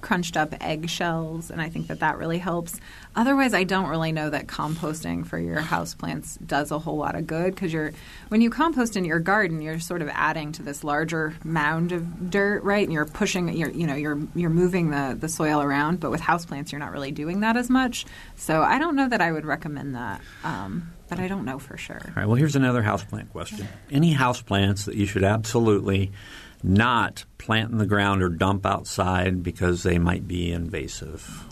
[0.00, 2.80] crunched up eggshells, and I think that that really helps.
[3.18, 7.26] Otherwise, I don't really know that composting for your houseplants does a whole lot of
[7.26, 7.90] good because you're
[8.28, 12.30] when you compost in your garden, you're sort of adding to this larger mound of
[12.30, 12.84] dirt, right?
[12.84, 15.98] And you're pushing, you're you know, you're you're moving the the soil around.
[15.98, 18.06] But with houseplants, you're not really doing that as much.
[18.36, 20.20] So I don't know that I would recommend that.
[20.44, 22.00] Um, but I don't know for sure.
[22.00, 22.26] All right.
[22.26, 23.66] Well, here's another houseplant question.
[23.90, 26.12] Any houseplants that you should absolutely
[26.62, 31.46] not plant in the ground or dump outside because they might be invasive?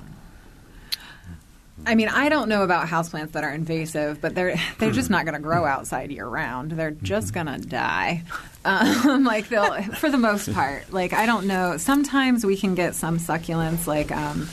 [1.85, 5.25] I mean, I don't know about houseplants that are invasive, but they're they're just not
[5.25, 6.73] going to grow outside year round.
[6.73, 8.25] They're just going to die.
[8.67, 10.93] Um, like they'll, for the most part.
[10.93, 11.77] Like I don't know.
[11.77, 14.49] Sometimes we can get some succulents, like um,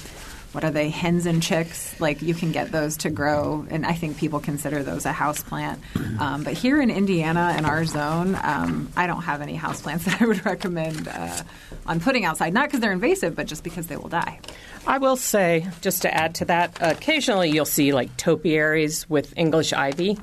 [0.54, 2.00] what are they, hens and chicks?
[2.00, 5.44] Like you can get those to grow, and I think people consider those a house
[5.44, 5.80] plant.
[6.20, 10.06] Um, but here in Indiana, in our zone, um, I don't have any house plants
[10.06, 11.42] that I would recommend uh,
[11.86, 12.54] on putting outside.
[12.54, 14.40] Not because they're invasive, but just because they will die.
[14.86, 19.74] I will say, just to add to that, occasionally you'll see like topiaries with English
[19.74, 20.18] ivy,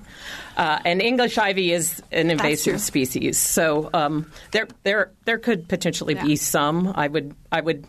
[0.57, 3.39] uh, and English ivy is an invasive species.
[3.39, 6.25] So um, there, there, there could potentially Yeah.
[6.25, 6.93] be some.
[6.95, 7.87] I would, I would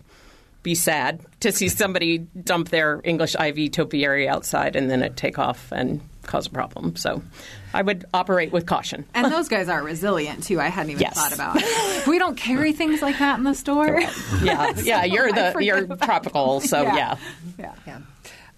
[0.64, 5.40] be sad to see somebody dump their English ivy topiary outside and then it take
[5.40, 6.96] off and cause a problem.
[6.96, 7.24] So
[7.74, 9.06] I would operate with caution.
[9.16, 10.60] And those guys are resilient too.
[10.60, 11.16] I hadn't even Yes.
[11.16, 11.56] thought about.
[11.60, 12.08] it.
[12.08, 14.02] we don't carry things like that in the store.
[14.44, 16.96] Yeah, yeah, you're the you're about tropical, so Yeah.
[16.96, 17.16] yeah.
[17.58, 17.74] yeah.
[17.88, 18.00] Yeah.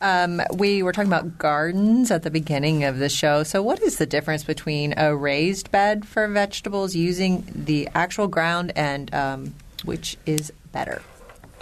[0.02, 3.44] Um, we were talking about gardens at the beginning of the show.
[3.44, 8.74] So, what is the difference between a raised bed for vegetables using the actual ground
[8.76, 11.02] and um, which is better?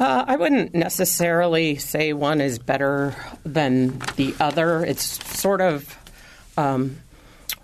[0.02, 4.84] Uh, I wouldn't necessarily say one is better than the other.
[4.84, 5.96] It's sort of
[6.58, 6.98] um,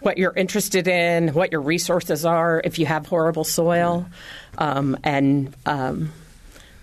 [0.01, 2.61] what you're interested in, what your resources are.
[2.63, 4.05] If you have horrible soil,
[4.59, 6.13] um, and um,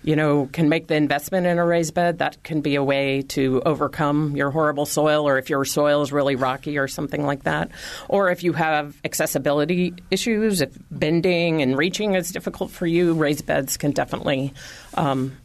[0.03, 3.21] you know, can make the investment in a raised bed, that can be a way
[3.29, 7.43] to overcome your horrible soil, or if your soil is really rocky or something like
[7.43, 7.71] that.
[8.09, 13.45] Or if you have accessibility issues, if bending and reaching is difficult for you, raised
[13.45, 14.53] beds can definitely
[14.95, 15.37] um,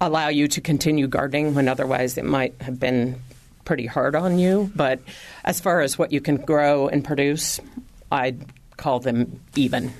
[0.00, 3.20] allow you to continue gardening when otherwise it might have been
[3.64, 4.70] pretty hard on you.
[4.74, 5.00] But
[5.44, 7.60] as far as what you can grow and produce,
[8.10, 8.44] I'd
[8.76, 9.92] call them even.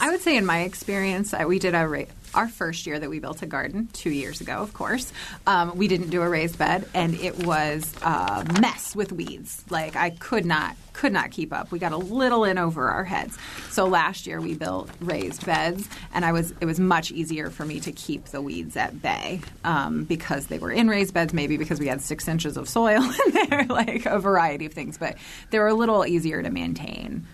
[0.00, 3.42] I would say, in my experience, we did a our first year that we built
[3.42, 4.54] a garden two years ago.
[4.58, 5.12] Of course,
[5.46, 9.64] um, we didn't do a raised bed, and it was a mess with weeds.
[9.70, 11.70] Like I could not could not keep up.
[11.70, 13.38] We got a little in over our heads.
[13.70, 17.64] So last year we built raised beds, and I was it was much easier for
[17.64, 21.32] me to keep the weeds at bay um, because they were in raised beds.
[21.32, 24.98] Maybe because we had six inches of soil in there, like a variety of things.
[24.98, 25.16] But
[25.50, 27.26] they were a little easier to maintain.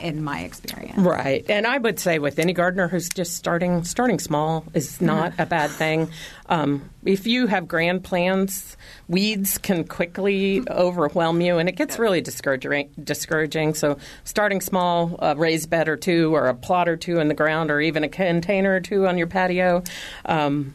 [0.00, 4.18] In my experience, Right, and I would say with any gardener who's just starting, starting
[4.18, 6.08] small is not a bad thing.
[6.46, 8.78] Um, if you have grand plans,
[9.08, 12.90] weeds can quickly overwhelm you, and it gets really discouraging.
[13.02, 13.74] Discouraging.
[13.74, 17.34] So, starting small, a raised bed or two, or a plot or two in the
[17.34, 19.82] ground, or even a container or two on your patio.
[20.24, 20.74] Um,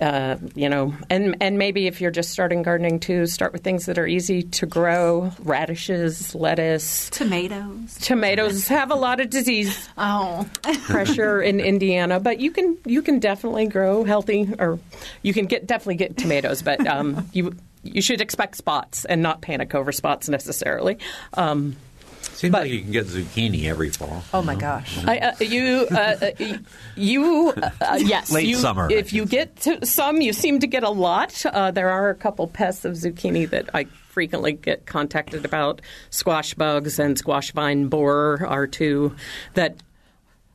[0.00, 3.86] uh, you know, and and maybe if you're just starting gardening too, start with things
[3.86, 7.96] that are easy to grow: radishes, lettuce, tomatoes.
[8.00, 10.48] tomatoes have a lot of disease Oh,
[10.84, 14.78] pressure in Indiana, but you can you can definitely grow healthy, or
[15.22, 19.40] you can get definitely get tomatoes, but um, you you should expect spots and not
[19.40, 20.98] panic over spots necessarily.
[21.34, 21.76] Um,
[22.34, 24.22] Seems But- like you can get zucchini every fall.
[24.34, 24.98] Oh my gosh.
[25.06, 26.30] I, uh, you, uh, uh,
[26.96, 28.30] you, uh, uh, yes.
[28.30, 31.44] Late you, summer, If you get to some, you seem to get a lot.
[31.46, 35.80] Uh, there are a couple pests of zucchini that I frequently get contacted about.
[36.10, 39.14] Squash bugs and squash vine borer are two
[39.54, 39.76] that.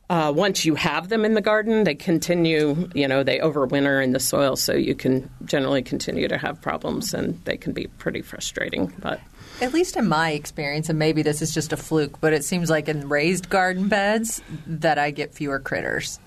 [0.10, 4.12] Uh, once you have them in the garden, they continue, you know, they overwinter in
[4.12, 8.22] the soil, so you can generally continue to have problems, and they can be pretty
[8.22, 8.92] frustrating.
[9.00, 9.22] But
[9.62, 12.70] At least in my experience, and maybe this is just a fluke, but it seems
[12.70, 16.20] like in raised garden beds that I get fewer critters.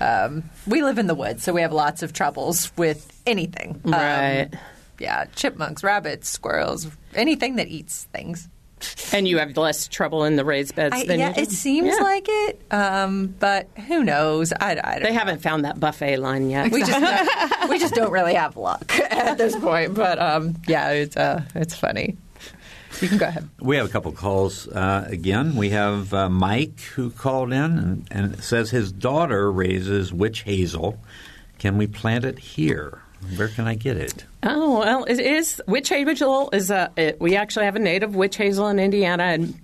[0.00, 3.80] Um, we live in the woods, so we have lots of troubles with anything.
[3.84, 4.48] Um, Right.
[5.00, 8.48] yeah, chipmunks, rabbits, squirrels, anything that eats things.
[9.12, 11.40] and you have less trouble in the raised beds I, than yeah, you do?
[11.40, 12.00] it seems Yeah.
[12.04, 14.52] like it, um, but who knows?
[14.52, 15.18] I, I don't They know.
[15.18, 16.70] haven't found that buffet line yet.
[16.70, 19.94] We just we just don't really have luck at this point.
[19.94, 22.16] But um, yeah, it's uh, it's funny.
[23.00, 23.48] You can go ahead.
[23.60, 25.56] We have a couple calls uh, again.
[25.56, 30.98] We have uh, Mike who called in and, and says his daughter raises witch hazel.
[31.58, 33.02] Can we plant it here?
[33.36, 34.24] Where can I get it?
[34.42, 36.90] Oh well, it is witch hazel is a.
[36.96, 39.60] It, we actually have a native witch hazel in Indiana, and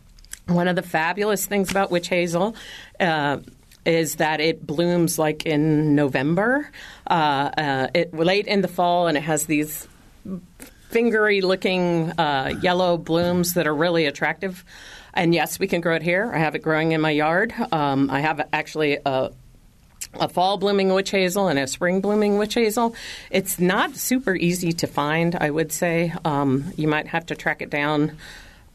[0.47, 2.57] one of the fabulous things about witch hazel.
[2.99, 3.39] Uh,
[3.87, 6.71] is that it blooms like in November,
[7.07, 9.87] uh, uh, it, late in the fall, and it has these
[10.95, 14.65] fingery looking uh, yellow blooms that are really attractive.
[15.13, 16.31] And yes, we can grow it here.
[16.33, 17.53] I have it growing in my yard.
[17.73, 19.33] Um, I have actually a
[20.21, 22.95] a fall blooming witch hazel and a spring blooming witch hazel.
[23.31, 26.13] It's not super easy to find, I would say.
[26.25, 28.17] Um, you might have to track it down.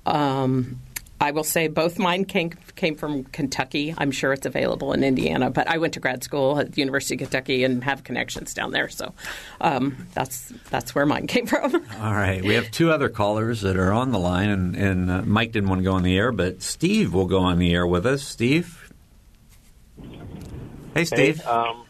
[0.05, 0.81] Um,
[1.21, 3.93] I will say both mine came, came from Kentucky.
[3.97, 7.15] I'm sure it's available in Indiana, but I went to grad school at the University
[7.15, 9.13] of Kentucky and have connections down there, so
[9.59, 11.75] um, that's that's where mine came from.
[11.75, 15.21] All right, we have two other callers that are on the line, and, and uh,
[15.23, 17.85] Mike didn't want to go on the air, but Steve will go on the air
[17.85, 18.23] with us.
[18.23, 18.91] Steve,
[20.93, 21.39] hey, Steve.
[21.39, 21.85] Hey, um,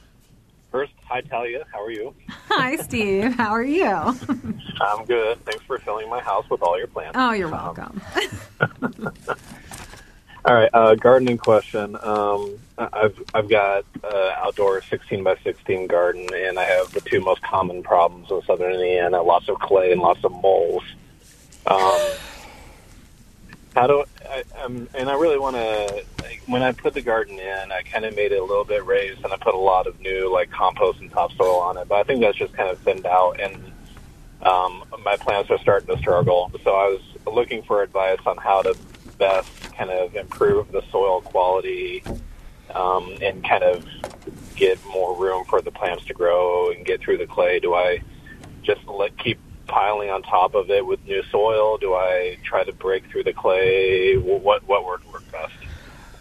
[0.71, 2.13] first, hi Talia, how are you?
[2.47, 3.33] Hi, Steve.
[3.35, 3.85] How are you?
[4.81, 5.43] I'm good.
[5.45, 7.13] Thanks for filling my house with all your plants.
[7.15, 8.01] Oh, you're welcome.
[10.45, 11.97] All right, uh, gardening question.
[12.01, 17.19] Um, I've I've got uh, outdoor 16 by 16 garden, and I have the two
[17.19, 20.83] most common problems in southern Indiana: lots of clay and lots of moles.
[21.67, 21.99] Um,
[23.75, 24.43] how do I?
[24.63, 26.05] Um, and I really want to.
[26.49, 29.23] When I put the garden in, I kind of made it a little bit raised,
[29.23, 31.87] and I put a lot of new like compost and topsoil on it.
[31.87, 33.55] But I think that's just kind of thinned out, and
[34.41, 36.51] um, my plants are starting to struggle.
[36.63, 38.75] So I was looking for advice on how to
[39.19, 42.03] best kind of improve the soil quality
[42.73, 43.85] um, and kind of
[44.55, 47.59] get more room for the plants to grow and get through the clay?
[47.59, 48.01] Do I
[48.63, 51.77] just let keep piling on top of it with new soil?
[51.77, 54.17] Do I try to break through the clay?
[54.17, 55.53] What what would work best?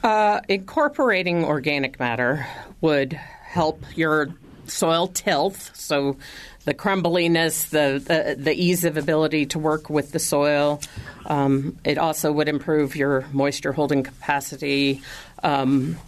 [0.09, 2.46] Uh, incorporating organic matter
[2.80, 4.30] would help your
[4.66, 5.70] soil tilth.
[5.76, 6.16] So
[6.64, 10.80] the crumbliness, the, the, the ease of ability to work with the soil.
[11.26, 15.02] Um, it also would improve your moisture holding capacity.
[15.42, 15.98] Um,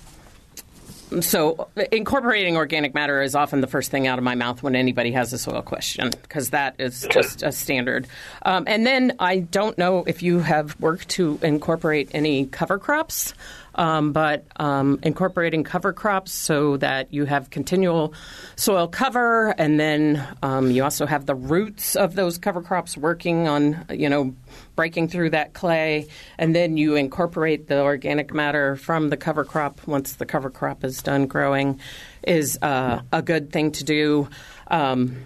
[1.21, 5.13] so incorporating organic matter is often the first thing out of my mouth when anybody
[5.13, 8.07] has a soil question because that is just a standard.
[8.43, 13.35] Um, and then I don't know if you have worked to incorporate any cover crops.
[13.75, 18.15] Um, but um, incorporating cover crops so that you have continual
[18.57, 23.49] soil cover, and then um, you also have the roots of those cover crops working
[23.49, 24.35] on, you know,
[24.75, 29.87] breaking through that clay, and then you incorporate the organic matter from the cover crop
[29.87, 31.79] once the cover crop is done growing,
[32.27, 34.29] is uh, a good thing to do.
[34.69, 35.17] Um,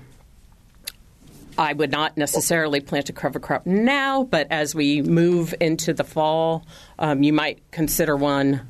[1.57, 6.05] I would not necessarily plant a cover crop now, but as we move into the
[6.05, 6.67] fall,
[6.99, 8.61] um, you might consider one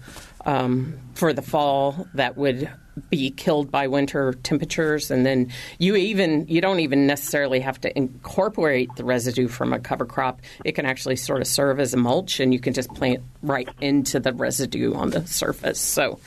[0.44, 2.70] um, for the fall that would
[3.10, 5.10] be killed by winter temperatures.
[5.10, 9.78] And then you even you don't even necessarily have to incorporate the residue from a
[9.78, 10.40] cover crop.
[10.64, 13.68] It can actually sort of serve as a mulch and you can just plant right
[13.80, 15.80] into the residue on the surface.
[15.80, 16.20] So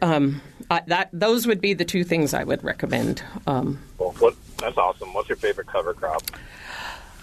[0.00, 3.78] um, I, that those would be the two things I would recommend um,
[4.62, 5.12] that's awesome.
[5.12, 6.22] What's your favorite cover crop?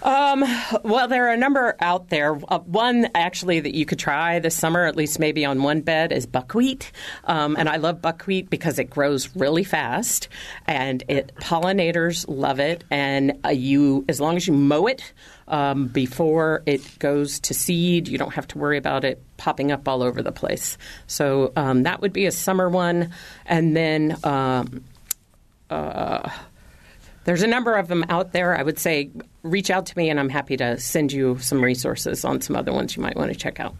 [0.02, 0.44] Um,
[0.82, 2.38] well, there are a number out there.
[2.48, 6.10] Uh, one actually that you could try this summer, at least maybe on one bed,
[6.12, 6.90] is buckwheat.
[7.24, 10.28] Um, and I love buckwheat because it grows really fast,
[10.66, 12.84] and it pollinators love it.
[12.90, 15.12] And uh, you, as long as you mow it
[15.48, 19.86] um, before it goes to seed, you don't have to worry about it popping up
[19.86, 20.78] all over the place.
[21.08, 23.10] So um, that would be a summer one,
[23.44, 24.16] and then.
[24.24, 24.84] Um,
[25.68, 26.28] uh,
[27.24, 28.56] there's a number of them out there.
[28.56, 29.10] I would say
[29.42, 32.72] reach out to me, and I'm happy to send you some resources on some other
[32.72, 33.74] ones you might want to check out.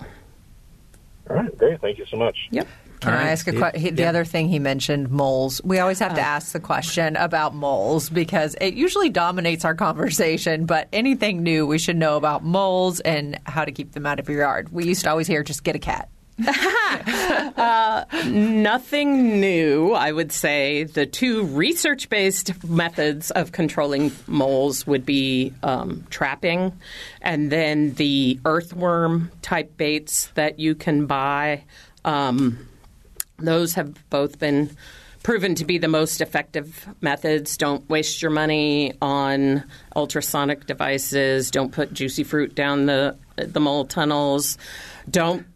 [1.28, 1.80] All right, great.
[1.80, 2.36] Thank you so much.
[2.50, 2.66] Yep.
[3.00, 3.26] Can right.
[3.26, 3.94] I ask a question?
[3.94, 5.62] The other thing he mentioned, moles.
[5.64, 9.74] We always have to uh, ask the question about moles because it usually dominates our
[9.74, 10.66] conversation.
[10.66, 14.28] But anything new, we should know about moles and how to keep them out of
[14.28, 14.70] your yard.
[14.70, 16.10] We used to always hear, just get a cat.
[17.56, 20.84] uh, nothing new, I would say.
[20.84, 26.72] The two research based methods of controlling moles would be um, trapping
[27.20, 31.64] and then the earthworm type baits that you can buy.
[32.04, 32.68] Um,
[33.38, 34.76] those have both been
[35.22, 37.56] proven to be the most effective methods.
[37.56, 39.64] Don't waste your money on
[39.94, 41.50] ultrasonic devices.
[41.50, 44.58] Don't put juicy fruit down the the mole tunnels.
[45.08, 45.46] Don't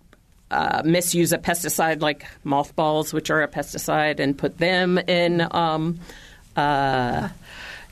[0.55, 5.99] uh, misuse a pesticide like mothballs, which are a pesticide, and put them in um,
[6.55, 7.29] uh,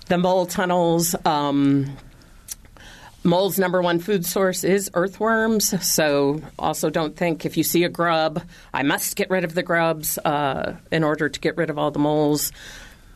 [0.07, 1.17] the mole tunnels.
[1.25, 1.97] Um,
[3.25, 7.89] mole's number one food source is earthworms, so also don't think if you see a
[7.89, 8.41] grub,
[8.73, 11.91] I must get rid of the grubs uh, in order to get rid of all
[11.91, 12.53] the moles.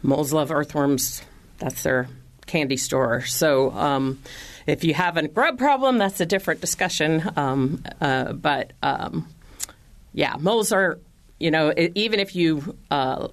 [0.02, 1.22] Moles love earthworms.
[1.58, 2.08] That's their
[2.46, 3.22] candy store.
[3.22, 4.20] So um,
[4.66, 7.30] if you have a grub problem, that's a different discussion.
[7.36, 9.28] Um, uh, but um,
[10.16, 10.98] yeah, moles are
[11.38, 13.28] you know, even if you uh,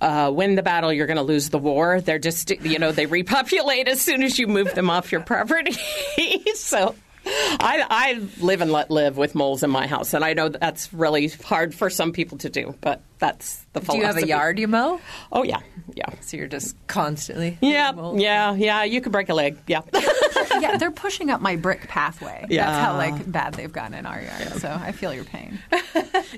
[0.00, 2.00] uh, win the battle, you're going to lose the war.
[2.00, 5.76] They're just, you know, they repopulate as soon as you move them off your property.
[6.54, 6.94] so
[7.28, 10.92] I, I live and let live with moles in my house, and I know that's
[10.92, 13.98] really hard for some people to do, but that's the Do philosophy.
[14.00, 15.00] you have a yard you mow?
[15.32, 15.60] Oh yeah,
[15.94, 17.58] yeah, So you're just constantly.
[17.60, 18.20] yeah, mold?
[18.20, 18.84] yeah, yeah.
[18.84, 19.56] You could break a leg.
[19.66, 19.80] Yeah.
[20.60, 22.44] yeah, they're pushing up my brick pathway.
[22.48, 22.66] Yeah.
[22.66, 24.60] That's how like bad they've gotten in our yard.
[24.60, 25.58] So I feel your pain.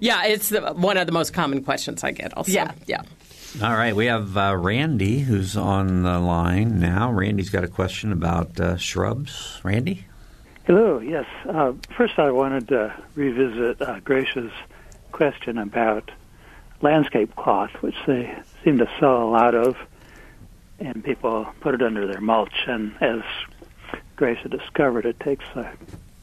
[0.01, 2.36] Yeah, it's the, one of the most common questions I get.
[2.36, 2.72] Also, Yeah.
[2.86, 3.03] yeah.
[3.62, 7.11] All right, we have uh, Randy who's on the line now.
[7.11, 9.61] Randy's got a question about uh, shrubs.
[9.64, 10.05] Randy?
[10.69, 10.99] Hello.
[10.99, 11.25] Yes.
[11.47, 14.53] Uh, first, I wanted to revisit uh, Gracia's
[15.12, 16.11] question about
[16.83, 19.79] landscape cloth, which they seem to sell a lot of,
[20.79, 22.66] and people put it under their mulch.
[22.66, 23.23] And as
[24.16, 25.73] Gracia discovered, it takes uh,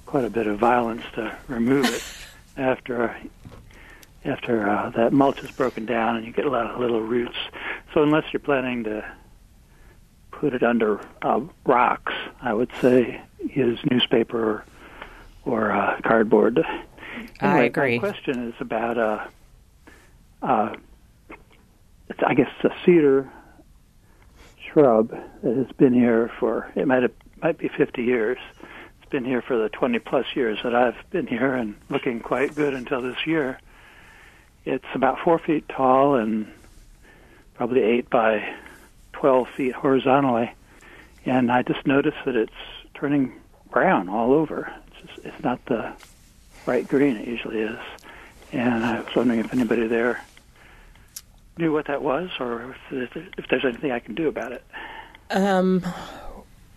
[0.05, 2.03] quite a bit of violence to remove it
[2.55, 3.17] after
[4.25, 7.37] after uh, that mulch is broken down, and you get a lot of little roots.
[7.95, 9.11] So, unless you're planning to
[10.29, 13.23] put it under uh, rocks, I would say
[13.53, 14.63] use newspaper
[15.45, 16.59] or, uh, cardboard.
[16.59, 16.83] I
[17.41, 17.99] Anyway, agree.
[17.99, 19.27] My question is about uh,
[20.41, 20.75] uh,
[22.09, 23.31] it's, I guess a cedar
[24.71, 25.09] shrub
[25.43, 28.37] that has been here for it might have, might be 50 years.
[29.01, 32.55] It's been here for the 20 plus years that I've been here and looking quite
[32.55, 33.59] good until this year.
[34.65, 36.47] It's about four feet tall and
[37.53, 38.55] probably eight by
[39.13, 40.51] 12 feet horizontally.
[41.25, 42.51] And I just noticed that it's
[42.95, 43.33] turning
[43.71, 44.71] brown all over.
[44.87, 45.93] It's, just, it's not the
[46.65, 47.77] bright green it usually is.
[48.51, 50.23] And I was wondering if anybody there
[51.57, 54.63] knew what that was or if, if there's anything I can do about it.
[55.29, 55.85] Um,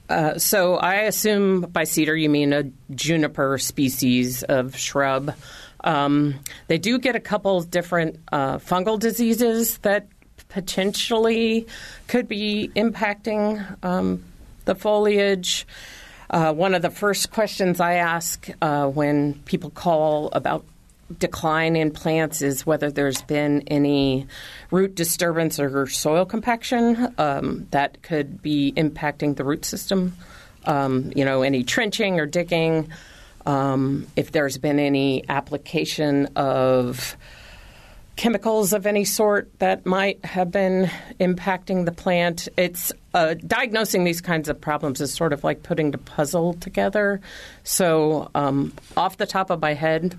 [0.08, 2.64] uh, so I assume by cedar you mean a
[2.94, 5.34] juniper species of shrub.
[5.84, 10.08] Um, they do get a couple different uh, fungal diseases that
[10.48, 11.66] potentially
[12.06, 14.24] could be impacting um,
[14.64, 15.66] the foliage.
[16.30, 20.64] Uh, one of the first questions I ask uh, when people call about
[21.18, 24.26] decline in plants is whether there's been any
[24.70, 30.14] root disturbance or soil compaction um, that could be impacting the root system.
[30.64, 32.90] Um, you know, any trenching or digging.
[33.46, 37.16] Um, if there's been any application of
[38.18, 42.48] chemicals of any sort that might have been impacting the plant.
[42.58, 47.20] It's uh, diagnosing these kinds of problems is sort of like putting the puzzle together.
[47.64, 50.16] So, um, off the top of my head,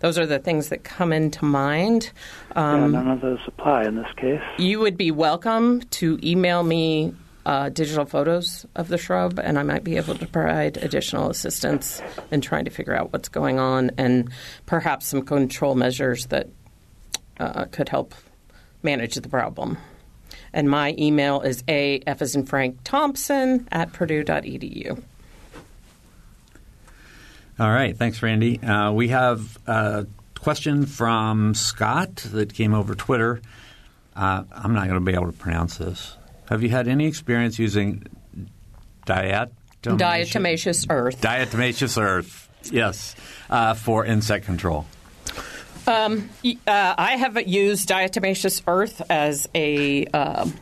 [0.00, 2.10] those are the things that come into mind.
[2.56, 4.40] yeah, Um, none of those apply in this case.
[4.58, 7.14] you would be welcome to email me
[7.44, 12.00] uh, digital photos of the shrub, and I might be able to provide additional assistance
[12.30, 14.30] in trying to figure out what's going on and
[14.66, 16.48] perhaps some control measures that
[17.40, 18.14] uh, could help
[18.82, 19.76] manage the problem.
[20.52, 25.02] And my email is a f as in Frank Thompson at purdue.edu.
[27.58, 28.62] All right, thanks, Randy.
[28.62, 30.06] Uh, we have a
[30.38, 33.40] question from Scott that came over Twitter.
[34.16, 36.16] Uh, I'm not going to be able to pronounce this.
[36.48, 38.04] Have you had any experience using
[39.06, 39.56] diatomation?
[39.82, 41.20] Diatomaceous earth.
[41.20, 43.14] Diatomaceous earth, yes,
[43.50, 44.86] uh, for insect control.
[45.86, 50.54] Um, uh, I have used diatomaceous earth as a um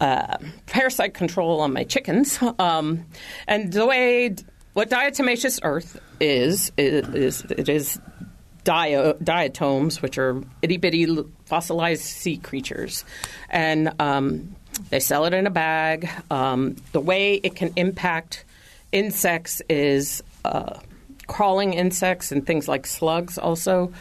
[0.00, 0.36] uh,
[0.66, 2.38] parasite control on my chickens.
[2.58, 3.06] Um,
[3.46, 4.34] and the way
[4.72, 7.98] what diatomaceous earth is is, it is
[8.64, 11.06] dio, diatoms, which are itty bitty
[11.46, 13.04] fossilized sea creatures,
[13.48, 14.54] and um,
[14.90, 16.08] they sell it in a bag.
[16.30, 18.44] Um, the way it can impact
[18.92, 20.78] insects is uh,
[21.26, 23.92] crawling insects and things like slugs also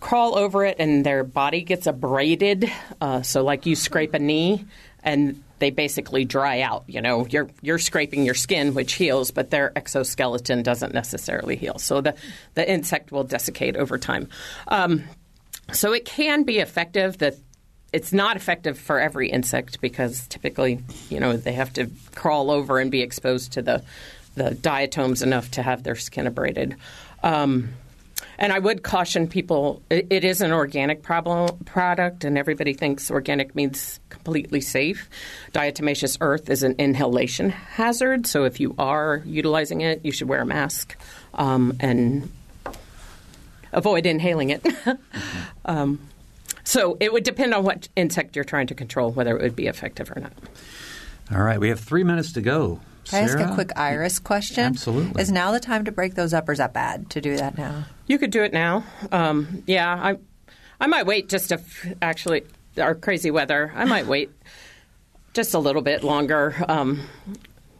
[0.00, 2.70] crawl over it and their body gets abraded.
[3.00, 4.64] Uh, so, like you scrape a knee
[5.02, 6.84] and they basically dry out.
[6.88, 11.78] You know, you're you're scraping your skin, which heals, but their exoskeleton doesn't necessarily heal.
[11.78, 12.14] So the
[12.54, 14.28] the insect will desiccate over time.
[14.68, 15.04] Um,
[15.72, 17.18] so it can be effective.
[17.18, 17.36] That
[17.92, 22.78] it's not effective for every insect because typically, you know, they have to crawl over
[22.78, 23.82] and be exposed to the
[24.40, 26.74] the diatoms enough to have their skin abraded.
[27.22, 27.74] Um,
[28.38, 33.10] and I would caution people: it, it is an organic problem product, and everybody thinks
[33.10, 35.10] organic means completely safe.
[35.52, 40.40] Diatomaceous earth is an inhalation hazard, so if you are utilizing it, you should wear
[40.40, 40.96] a mask
[41.34, 42.30] um, and
[43.72, 44.66] avoid inhaling it.
[45.66, 45.98] um,
[46.64, 49.66] so it would depend on what insect you're trying to control, whether it would be
[49.66, 50.32] effective or not.
[51.30, 52.80] All right, we have three minutes to go.
[53.10, 54.64] Can I ask a quick Iris question?
[54.64, 55.20] Absolutely.
[55.20, 57.58] Is now the time to break those up, or is that bad to do that
[57.58, 57.84] now?
[58.06, 58.84] You could do it now.
[59.12, 60.16] Um, yeah, I,
[60.80, 62.44] I might wait just a f- actually
[62.78, 63.72] our crazy weather.
[63.74, 64.30] I might wait
[65.34, 67.02] just a little bit longer, um,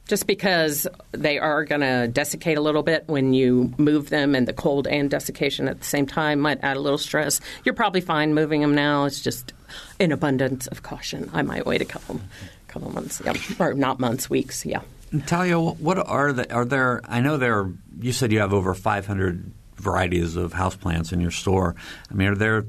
[0.07, 4.47] just because they are going to desiccate a little bit when you move them, and
[4.49, 7.41] the cold and desiccation at the same time might add a little stress.
[7.65, 9.05] You're probably fine moving them now.
[9.05, 9.53] It's just
[10.01, 11.31] an abundance of caution.
[11.33, 12.21] I might wait a couple
[12.67, 14.81] couple months, yeah, or not months, weeks, yeah.
[15.27, 17.01] Talia, what are the are there?
[17.05, 17.59] I know there.
[17.59, 21.75] Are, you said you have over 500 varieties of houseplants in your store.
[22.11, 22.67] I mean, are there?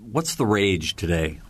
[0.00, 1.40] What's the rage today?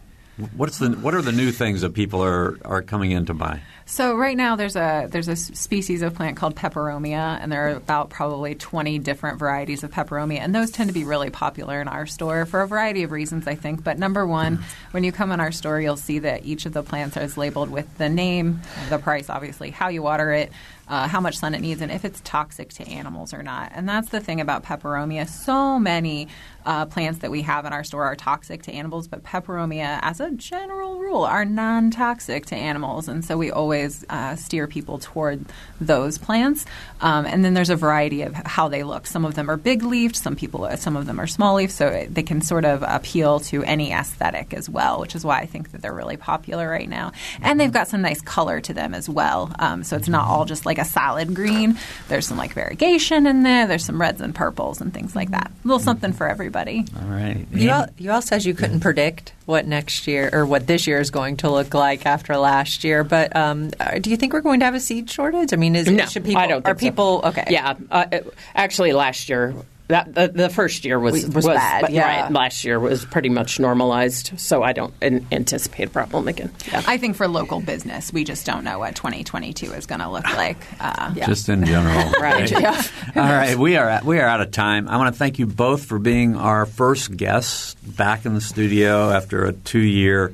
[0.56, 3.60] What's the what are the new things that people are are coming in to buy?
[3.84, 7.76] So right now there's a there's a species of plant called peperomia, and there are
[7.76, 11.88] about probably 20 different varieties of peperomia, and those tend to be really popular in
[11.88, 13.84] our store for a variety of reasons, I think.
[13.84, 16.82] But number one, when you come in our store, you'll see that each of the
[16.82, 20.50] plants is labeled with the name, the price, obviously, how you water it,
[20.88, 23.72] uh, how much sun it needs, and if it's toxic to animals or not.
[23.74, 25.28] And that's the thing about peperomia.
[25.28, 26.28] So many
[26.64, 30.20] uh, plants that we have in our store are toxic to animals, but peperomia, as
[30.20, 35.44] a general rule, are non-toxic to animals, and so we always uh, steer people toward
[35.80, 36.64] those plants.
[37.00, 39.06] Um, and then there's a variety of how they look.
[39.06, 42.06] Some of them are big leafed, some people, some of them are small leaf, so
[42.08, 45.72] they can sort of appeal to any aesthetic as well, which is why I think
[45.72, 47.12] that they're really popular right now.
[47.40, 50.44] And they've got some nice color to them as well, um, so it's not all
[50.44, 51.76] just like a solid green.
[52.08, 53.66] There's some like variegation in there.
[53.66, 55.50] There's some reds and purples and things like that.
[55.64, 56.51] A little something for everybody.
[57.00, 57.46] All right.
[57.52, 61.00] You all, you all said you couldn't predict what next year or what this year
[61.00, 64.40] is going to look like after last year, but um, uh, do you think we're
[64.40, 65.52] going to have a seed shortage?
[65.52, 66.84] I mean, is No, should people I don't are think so.
[66.90, 67.44] people okay?
[67.50, 69.54] Yeah, uh, it- actually, last year.
[69.92, 72.22] That, the, the first year was Was bad, but- yeah.
[72.22, 76.50] Right, last year was pretty much normalized, so I don't an- anticipate a problem again.
[76.66, 76.82] Yeah.
[76.86, 80.24] I think for local business, we just don't know what 2022 is going to look
[80.36, 80.56] like.
[80.80, 82.50] Uh, Just in general, Right.
[82.50, 82.82] Yeah.
[83.16, 84.88] All right, we are at, we are out of time.
[84.88, 89.10] I want to thank you both for being our first guests back in the studio
[89.10, 90.32] after a two year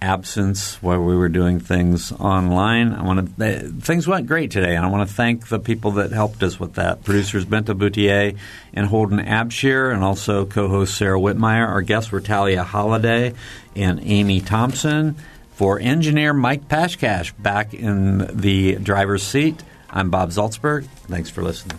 [0.00, 2.92] absence while we were doing things online.
[2.92, 5.92] I want to uh, things went great today, and I want to thank the people
[5.92, 7.04] that helped us with that.
[7.04, 8.34] Producers Bente Bouthier
[8.72, 11.66] and Holden Abshire, and also co-host Sarah Whitmire.
[11.66, 13.34] Our guests were Talia Holiday
[13.74, 15.16] and Amy Thompson.
[15.52, 20.84] For engineer Mike Pashkash back in the driver's seat, I'm Bob Zaltsberg.
[21.08, 21.78] Thanks for listening.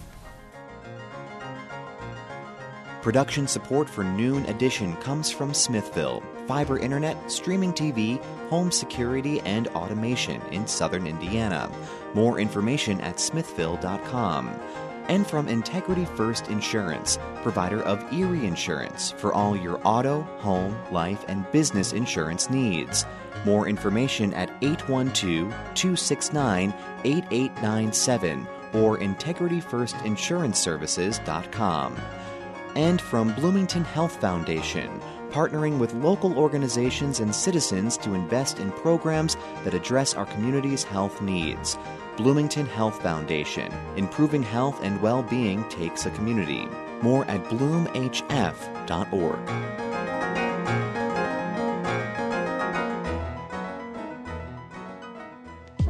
[3.01, 8.19] Production support for Noon Edition comes from Smithville, fiber internet, streaming TV,
[8.49, 11.69] home security, and automation in southern Indiana.
[12.15, 14.49] More information at smithville.com.
[15.09, 21.23] And from Integrity First Insurance, provider of Erie Insurance for all your auto, home, life,
[21.27, 23.05] and business insurance needs.
[23.45, 26.73] More information at 812 269
[27.03, 31.95] 8897 or integrityfirstinsuranceservices.com
[32.75, 39.35] and from Bloomington Health Foundation, partnering with local organizations and citizens to invest in programs
[39.63, 41.77] that address our community's health needs.
[42.17, 46.67] Bloomington Health Foundation, improving health and well being takes a community.
[47.01, 49.39] More at bloomhf.org.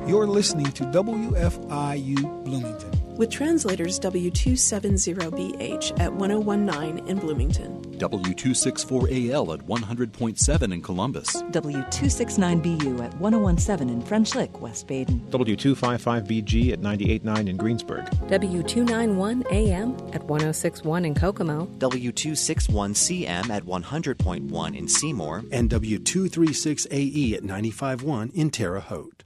[0.08, 3.16] You're listening to WFIU Bloomington.
[3.16, 7.79] with translators W270BH at 1019 in Bloomington.
[8.00, 11.42] W264AL at 100.7 in Columbus.
[11.44, 15.20] W269BU at 1017 in French Lick, West Baden.
[15.30, 18.06] W255BG at 98.9 in Greensburg.
[18.06, 21.66] W291AM at 1061 in Kokomo.
[21.78, 25.44] W261CM at 100.1 in Seymour.
[25.52, 29.24] And W236AE at 95.1 in Terre Haute.